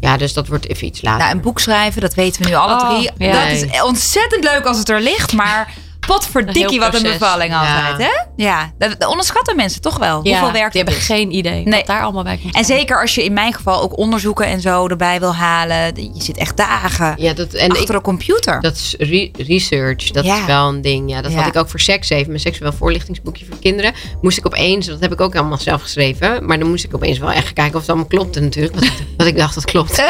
[0.00, 1.20] Ja, dus dat wordt even iets later.
[1.20, 3.10] Nou, een boek schrijven, dat weten we nu alle Oh, drie.
[3.18, 3.44] ja.
[3.44, 5.74] Dat is ontzettend leuk als het er ligt, maar
[6.14, 7.58] Potverdikkie, wat een bevalling Ja.
[7.60, 8.24] altijd, hè?
[8.36, 10.20] Ja, dat, onderschatten mensen toch wel.
[10.22, 11.06] Ja, Hoeveel werk die hebben is.
[11.06, 11.74] geen idee Nee.
[11.78, 14.60] wat daar allemaal bij komt En zeker als je in mijn geval ook onderzoeken en
[14.60, 15.94] zo erbij wil halen.
[16.14, 18.60] Je zit echt dagen Ja, dat, en achter ik, een computer.
[18.60, 20.10] dat is re- research.
[20.10, 20.38] Dat Ja.
[20.38, 21.10] is wel een ding.
[21.10, 21.38] Ja, dat Ja.
[21.38, 22.26] had ik ook voor seks even.
[22.28, 23.92] Mijn seksueel voorlichtingsboekje voor kinderen.
[24.20, 26.46] Moest ik opeens, dat heb ik ook allemaal zelf geschreven.
[26.46, 28.74] Maar dan moest ik opeens wel echt kijken of het allemaal klopte natuurlijk.
[29.16, 29.96] Want ik dacht dat klopt.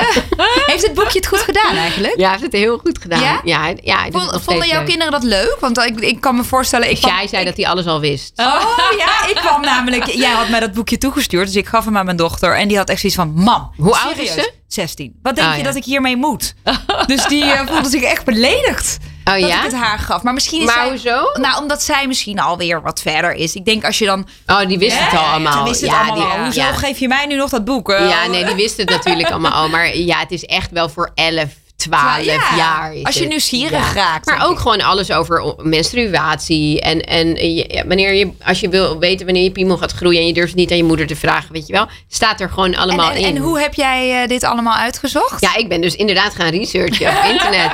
[0.66, 2.14] Heeft het boekje het goed gedaan eigenlijk?
[2.16, 3.20] Ja, heeft het heel goed gedaan.
[3.20, 3.40] Ja?
[3.44, 3.98] Ja, ja,
[4.40, 5.56] vonden jouw kinderen dat leuk?
[5.60, 6.90] Want ik, ik kan me voorstellen...
[6.90, 8.32] Ik kwam- Jij zei dat hij alles al wist.
[8.36, 10.06] Oh ja, ik kwam namelijk...
[10.06, 12.56] Jij had mij dat boekje toegestuurd, dus ik gaf hem aan mijn dochter.
[12.56, 14.44] En die had echt zoiets van, mam, Hoe oud is serieus?
[14.44, 14.52] ze?
[14.68, 15.18] 16.
[15.22, 15.64] Wat denk Ah, je ja.
[15.66, 16.54] dat ik hiermee moet?
[17.06, 19.56] dus die eh, voelde zich echt beledigd Oh dat ja?
[19.56, 20.22] ik het haar gaf.
[20.22, 20.88] Maar misschien is Maar zij...
[20.88, 21.40] hoezo?
[21.40, 23.54] Nou, omdat zij misschien alweer wat verder is.
[23.54, 24.28] Ik denk als je dan...
[24.46, 25.64] Oh, die wist het al allemaal.
[25.64, 26.42] Wist het ja, allemaal die, al.
[26.44, 26.72] Hoezo ja.
[26.72, 27.90] geef je mij nu nog dat boek?
[27.90, 29.68] Eh, Ja, nee, die wist het natuurlijk allemaal al.
[29.68, 31.44] Maar ja, het is echt wel voor 11,
[31.80, 32.94] 12 Ja, jaar.
[32.94, 33.28] is als je het.
[33.28, 34.58] nieuwsgierig raakt, Maar ook ik.
[34.58, 36.80] gewoon alles over menstruatie.
[36.80, 40.26] En, en ja, wanneer je, als je wil weten wanneer je piemel gaat groeien en
[40.26, 42.76] je durft het niet aan je moeder te vragen, weet je wel, staat er gewoon
[42.76, 43.24] allemaal en, in.
[43.24, 45.40] en hoe heb jij eh, dit allemaal uitgezocht?
[45.40, 47.70] Ja, ik ben dus inderdaad gaan researchen op internet.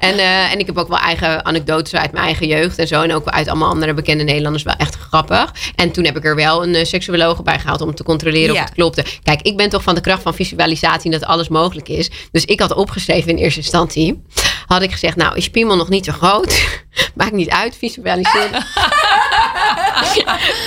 [0.00, 3.02] En, eh, en ik heb ook wel eigen anekdotes uit mijn eigen jeugd en zo.
[3.02, 4.62] En ook uit allemaal andere bekende Nederlanders.
[4.62, 5.52] Wel echt grappig.
[5.74, 8.60] En toen heb ik er wel een uh, seksuoloog bij gehaald om te controleren of
[8.60, 9.04] het klopte.
[9.22, 12.10] Kijk, ik ben toch van de kracht van visualisatie dat alles mogelijk is.
[12.32, 14.22] Dus ik had opgeschreven in eerste instantie.
[14.66, 16.80] Had ik gezegd, nou is je piemel nog niet zo groot.
[17.14, 18.50] Maakt niet uit, visualiseer.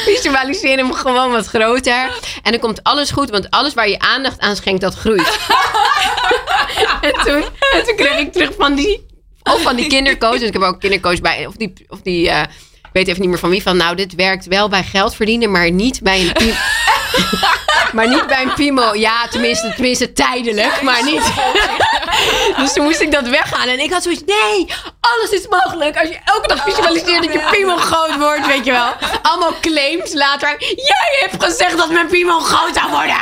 [0.05, 2.19] Visualiseer hem gewoon wat groter.
[2.43, 5.39] En dan komt alles goed, want alles waar je aandacht aan schenkt, dat groeit.
[7.01, 7.43] en, toen,
[7.73, 9.05] en toen kreeg ik terug van die,
[9.43, 10.39] of van die kindercoach.
[10.39, 12.41] Dus ik heb ook een kindercoach bij, of die, of die eh,
[12.89, 15.51] ik weet even niet meer van wie, van nou, dit werkt wel bij geld verdienen,
[15.51, 16.55] maar niet bij een piemel.
[17.93, 18.93] Maar niet bij een piemel.
[18.93, 21.31] Ja, tenminste, tenminste tijdelijk, maar niet.
[22.59, 23.73] dus toen moest ik dat weghalen.
[23.73, 24.67] En ik had zoiets, nee,
[24.99, 25.97] alles is mogelijk.
[25.99, 28.93] Als je elke dag visualiseert dat je piemel groot wordt, weet je wel.
[29.21, 30.55] Allemaal claims later.
[30.59, 33.17] Jij hebt gezegd dat mijn piemel groot zou worden.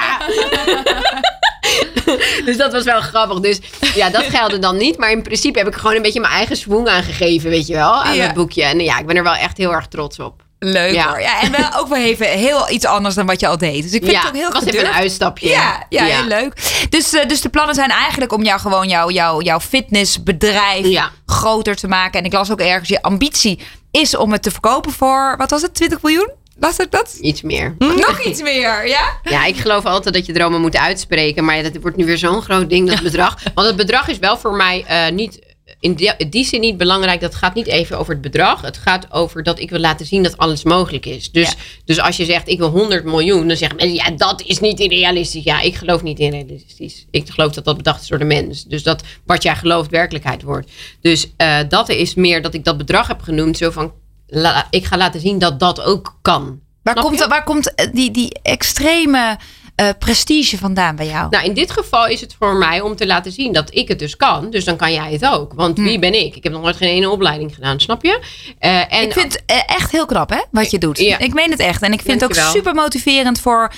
[2.45, 3.39] dus dat was wel grappig.
[3.39, 3.59] Dus
[3.95, 4.97] ja, dat geldde dan niet.
[4.97, 7.93] Maar in principe heb ik gewoon een beetje mijn eigen swoon aangegeven, weet je wel.
[8.03, 8.23] Aan Ja.
[8.23, 8.63] het boekje.
[8.63, 10.45] En ja, ik ben er wel echt heel erg trots op.
[10.59, 11.07] Leuk Ja.
[11.07, 11.19] hoor.
[11.19, 13.83] Ja, en wel ook wel even heel iets anders dan wat je al deed.
[13.83, 14.87] Dus ik vind ja, het ook heel was even gedurfd.
[14.93, 15.49] een uitstapje.
[15.49, 16.85] Ja, ja, heel leuk.
[16.89, 21.75] Dus, eh, dus de plannen zijn eigenlijk om jou gewoon jouw, jouw, jouw fitnessbedrijf groter
[21.75, 22.19] te maken.
[22.19, 23.59] En ik las ook ergens, je ambitie
[23.91, 26.29] is om het te verkopen voor, wat was het, 20 miljoen?
[26.59, 27.17] Las ik dat?
[27.21, 27.75] Iets meer.
[27.77, 29.19] Nog iets meer, ja?
[29.23, 31.45] Ja, ik geloof altijd dat je dromen moet uitspreken.
[31.45, 33.37] Maar dat wordt nu weer zo'n groot ding, dat bedrag.
[33.53, 35.46] Want het bedrag is wel voor mij eh, niet...
[35.79, 37.21] In die, die zin niet belangrijk.
[37.21, 38.61] Dat gaat niet even over het bedrag.
[38.61, 41.31] Het gaat over dat ik wil laten zien dat alles mogelijk is.
[41.31, 41.53] Dus, Ja.
[41.85, 44.79] dus als je zegt ik wil 100 miljoen, dan zeggen mensen ja, dat is niet
[44.79, 45.43] realistisch.
[45.43, 47.05] Ja, ik geloof niet in realistisch.
[47.11, 48.63] Ik geloof dat dat bedacht is door de mens.
[48.63, 50.71] Dus dat wat jij gelooft werkelijkheid wordt.
[51.01, 53.57] Dus eh, dat is meer dat ik dat bedrag heb genoemd.
[53.57, 53.93] Zo van,
[54.27, 56.59] la- ik ga laten zien dat dat ook kan.
[56.83, 57.27] Waar Snap komt, je?
[57.27, 59.37] waar komt eh, die, die extreme
[59.77, 61.27] eh, prestige vandaan bij jou?
[61.29, 63.99] Nou, in dit geval is het voor mij om te laten zien dat ik het
[63.99, 64.49] dus kan.
[64.49, 65.53] Dus dan kan jij het ook.
[65.55, 66.35] Want wie ben ik?
[66.35, 68.19] Ik heb nog nooit geen ene opleiding gedaan, snap je?
[68.59, 70.97] Eh, en ik vind het eh, echt heel knap, hè, wat je doet.
[70.99, 71.17] Ja.
[71.19, 71.81] Ik meen het echt.
[71.81, 73.71] En ik vind het ook super motiverend voor,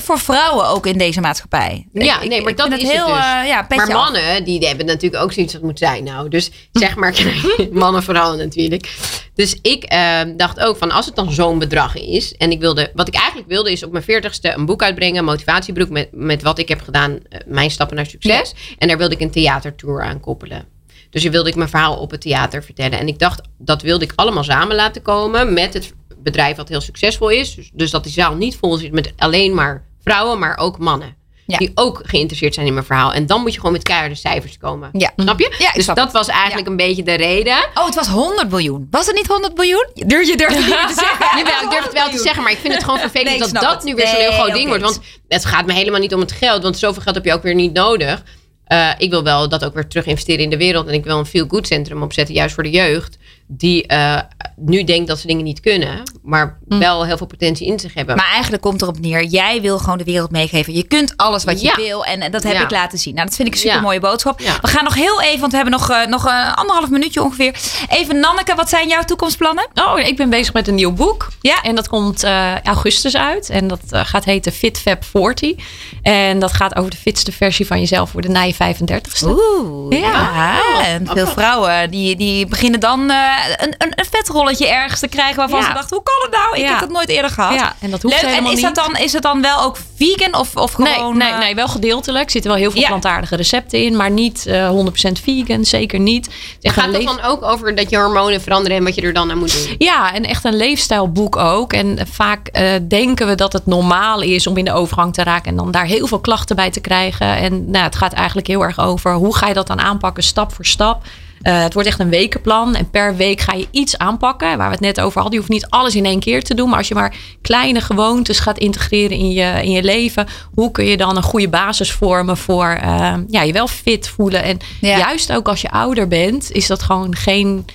[0.00, 1.86] voor vrouwen ook in deze maatschappij.
[1.92, 3.14] Ja, Ik- nee, maar dat is het heel, dus.
[3.16, 3.88] eh, ja, maar af.
[3.92, 6.04] mannen, die hebben natuurlijk ook zoiets dat moet zijn.
[6.04, 7.14] Nou, dus zeg maar,
[7.72, 8.90] mannen vooral natuurlijk.
[9.34, 12.36] Dus ik eh, dacht ook van als het dan zo'n bedrag is.
[12.36, 15.18] En ik wilde, wat ik eigenlijk wilde is op mijn veertigste een boek uitbrengen.
[15.18, 17.18] Een motivatieboek met, met wat ik heb gedaan.
[17.28, 18.54] eh, mijn stappen naar succes.
[18.78, 20.64] En daar wilde ik een theatertour aan koppelen.
[21.10, 22.98] Dus dan wilde ik mijn verhaal op het theater vertellen.
[22.98, 26.80] En ik dacht, dat wilde ik allemaal samen laten komen met het bedrijf wat heel
[26.80, 27.54] succesvol is.
[27.54, 31.16] Dus, dus dat die zaal niet vol zit met alleen maar vrouwen, maar ook mannen.
[31.46, 31.56] Ja.
[31.58, 33.12] Die ook geïnteresseerd zijn in mijn verhaal.
[33.12, 34.88] En dan moet je gewoon met keiharde cijfers komen.
[34.92, 35.10] Ja.
[35.16, 35.54] Snap je?
[35.58, 36.14] Ja, dus snap dat het.
[36.14, 37.56] was eigenlijk een beetje de reden.
[37.74, 38.86] Oh, het was 100 miljoen.
[38.90, 39.86] Was het niet 100 miljoen?
[39.94, 41.38] Durf je durft het niet te zeggen?
[41.38, 43.62] Jawel, ik durf het wel te zeggen, maar ik vind het gewoon vervelend Nee, dat
[43.62, 43.84] dat het.
[43.84, 44.82] nu weer zo'n heel Nee, groot ding wordt.
[44.82, 47.42] Want het gaat me helemaal niet om het geld, want zoveel geld heb je ook
[47.42, 48.22] weer niet nodig.
[48.64, 50.86] Eh, ik wil wel dat ook weer terug investeren in de wereld.
[50.86, 53.16] En ik wil een feel-good centrum opzetten, juist voor de jeugd.
[53.56, 54.18] Die eh,
[54.56, 58.16] nu denkt dat ze dingen niet kunnen, maar wel heel veel potentie in zich hebben.
[58.16, 60.72] Maar eigenlijk komt erop neer, jij wil gewoon de wereld meegeven.
[60.74, 61.74] Je kunt alles wat je Ja.
[61.76, 62.62] wil en, en dat heb Ja.
[62.62, 63.14] ik laten zien.
[63.14, 64.40] Nou, dat vind ik een super mooie boodschap.
[64.40, 64.58] Ja.
[64.60, 67.54] We gaan nog heel even, want we hebben nog, eh, nog een anderhalf minuutje ongeveer.
[67.88, 69.68] Even Nanneke, wat zijn jouw toekomstplannen?
[69.74, 71.28] Oh, ik ben bezig met een nieuw boek.
[71.40, 71.62] Ja.
[71.62, 73.50] En dat komt eh, augustus uit.
[73.50, 75.54] En dat eh, gaat heten Fit Fab 40.
[76.02, 79.26] En dat gaat over de fitste versie van jezelf worden na je 35ste.
[79.28, 80.10] Oeh, ja.
[80.10, 80.84] Ja.
[80.86, 83.12] En veel vrouwen die, die beginnen dan
[83.48, 85.66] eh, een, een, een vetrolletje ergens te krijgen waarvan Ja.
[85.66, 86.54] ze dachten, hoe kan het nou?
[86.56, 86.70] Ik Ja.
[86.70, 87.54] heb dat nooit eerder gehad.
[87.54, 88.22] Ja, en dat hoeft Leuk.
[88.24, 88.74] En helemaal is niet.
[88.74, 91.16] dat, dan, is het dan wel ook vegan of, of gewoon...
[91.16, 92.24] nee, nee, eh, nee, wel gedeeltelijk.
[92.24, 92.88] Er zitten wel heel veel Ja.
[92.88, 96.28] plantaardige recepten in, maar niet eh 100% vegan, zeker niet.
[96.62, 99.12] Het Gaat het leef- dan ook over dat je hormonen veranderen en wat je er
[99.12, 99.74] dan aan moet doen?
[99.78, 101.72] Ja, en echt een leefstijlboek ook.
[101.72, 102.50] En vaak
[102.88, 105.84] denken we dat het normaal is om in de overgang te raken en dan daar
[105.86, 107.36] heel veel klachten bij te krijgen.
[107.36, 110.52] En nou, het gaat eigenlijk heel erg over hoe ga je dat dan aanpakken, stap
[110.54, 111.02] voor stap.
[111.42, 114.56] Eh, het wordt echt een wekenplan en per week ga je iets aanpakken.
[114.56, 115.32] Waar we het net over hadden.
[115.32, 116.68] Je hoeft niet alles in één keer te doen.
[116.68, 120.26] Maar als je maar kleine gewoontes gaat integreren in je, in je leven.
[120.54, 124.42] Hoe kun je dan een goede basis vormen voor eh, ja, je wel fit voelen.
[124.42, 124.98] En Ja.
[124.98, 127.66] juist ook als je ouder bent is dat gewoon geen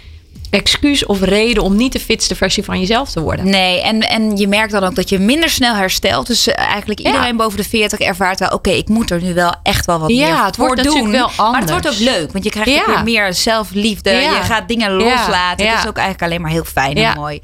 [0.49, 3.49] excuus of reden om niet de fitste versie van jezelf te worden.
[3.49, 6.27] Nee, en, en je merkt dan ook dat je minder snel herstelt.
[6.27, 7.05] Dus eh, eigenlijk Ja.
[7.11, 8.49] iedereen boven de 40 ervaart wel...
[8.49, 10.93] oké, ik moet er nu wel echt wel wat Ja, meer het voor wordt doen.
[10.93, 12.11] natuurlijk wel Maar het wordt ook anders.
[12.15, 12.79] leuk, want je krijgt Ja.
[12.79, 14.09] ook weer meer zelfliefde.
[14.11, 14.19] Ja.
[14.19, 15.65] Je gaat dingen loslaten.
[15.65, 15.71] Ja.
[15.71, 17.11] Het is ook eigenlijk alleen maar heel fijn Ja.
[17.13, 17.41] en mooi.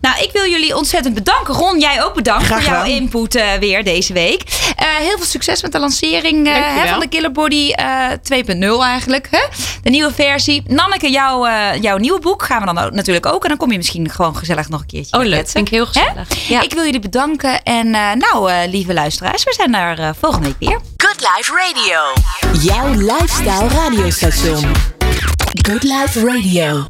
[0.00, 1.54] Nou, ik wil jullie ontzettend bedanken.
[1.54, 4.42] Ron, jij ook bedankt Graag voor jouw input eh, weer deze week.
[4.76, 8.82] Eh, heel veel succes met de lancering eh, hè, van de Killer Body eh 2.0
[8.84, 9.28] eigenlijk.
[9.30, 9.38] Hè?
[9.82, 10.62] De nieuwe versie.
[10.66, 13.42] Nanneke, jouw, eh, jouw nieuwe boek gaan we dan ook, natuurlijk ook.
[13.42, 15.32] En dan kom je misschien gewoon gezellig nog een keertje Oh, leuk.
[15.32, 15.52] kletsen.
[15.52, 16.48] Vind ik heel gezellig.
[16.48, 16.62] Ja.
[16.62, 17.62] Ik wil jullie bedanken.
[17.62, 20.80] En eh, nou, eh, lieve luisteraars, we zijn er eh, volgende week weer.
[20.96, 22.00] Good Life Radio.
[22.60, 24.72] Jouw lifestyle radiostation.
[25.68, 26.82] Good Life Radio.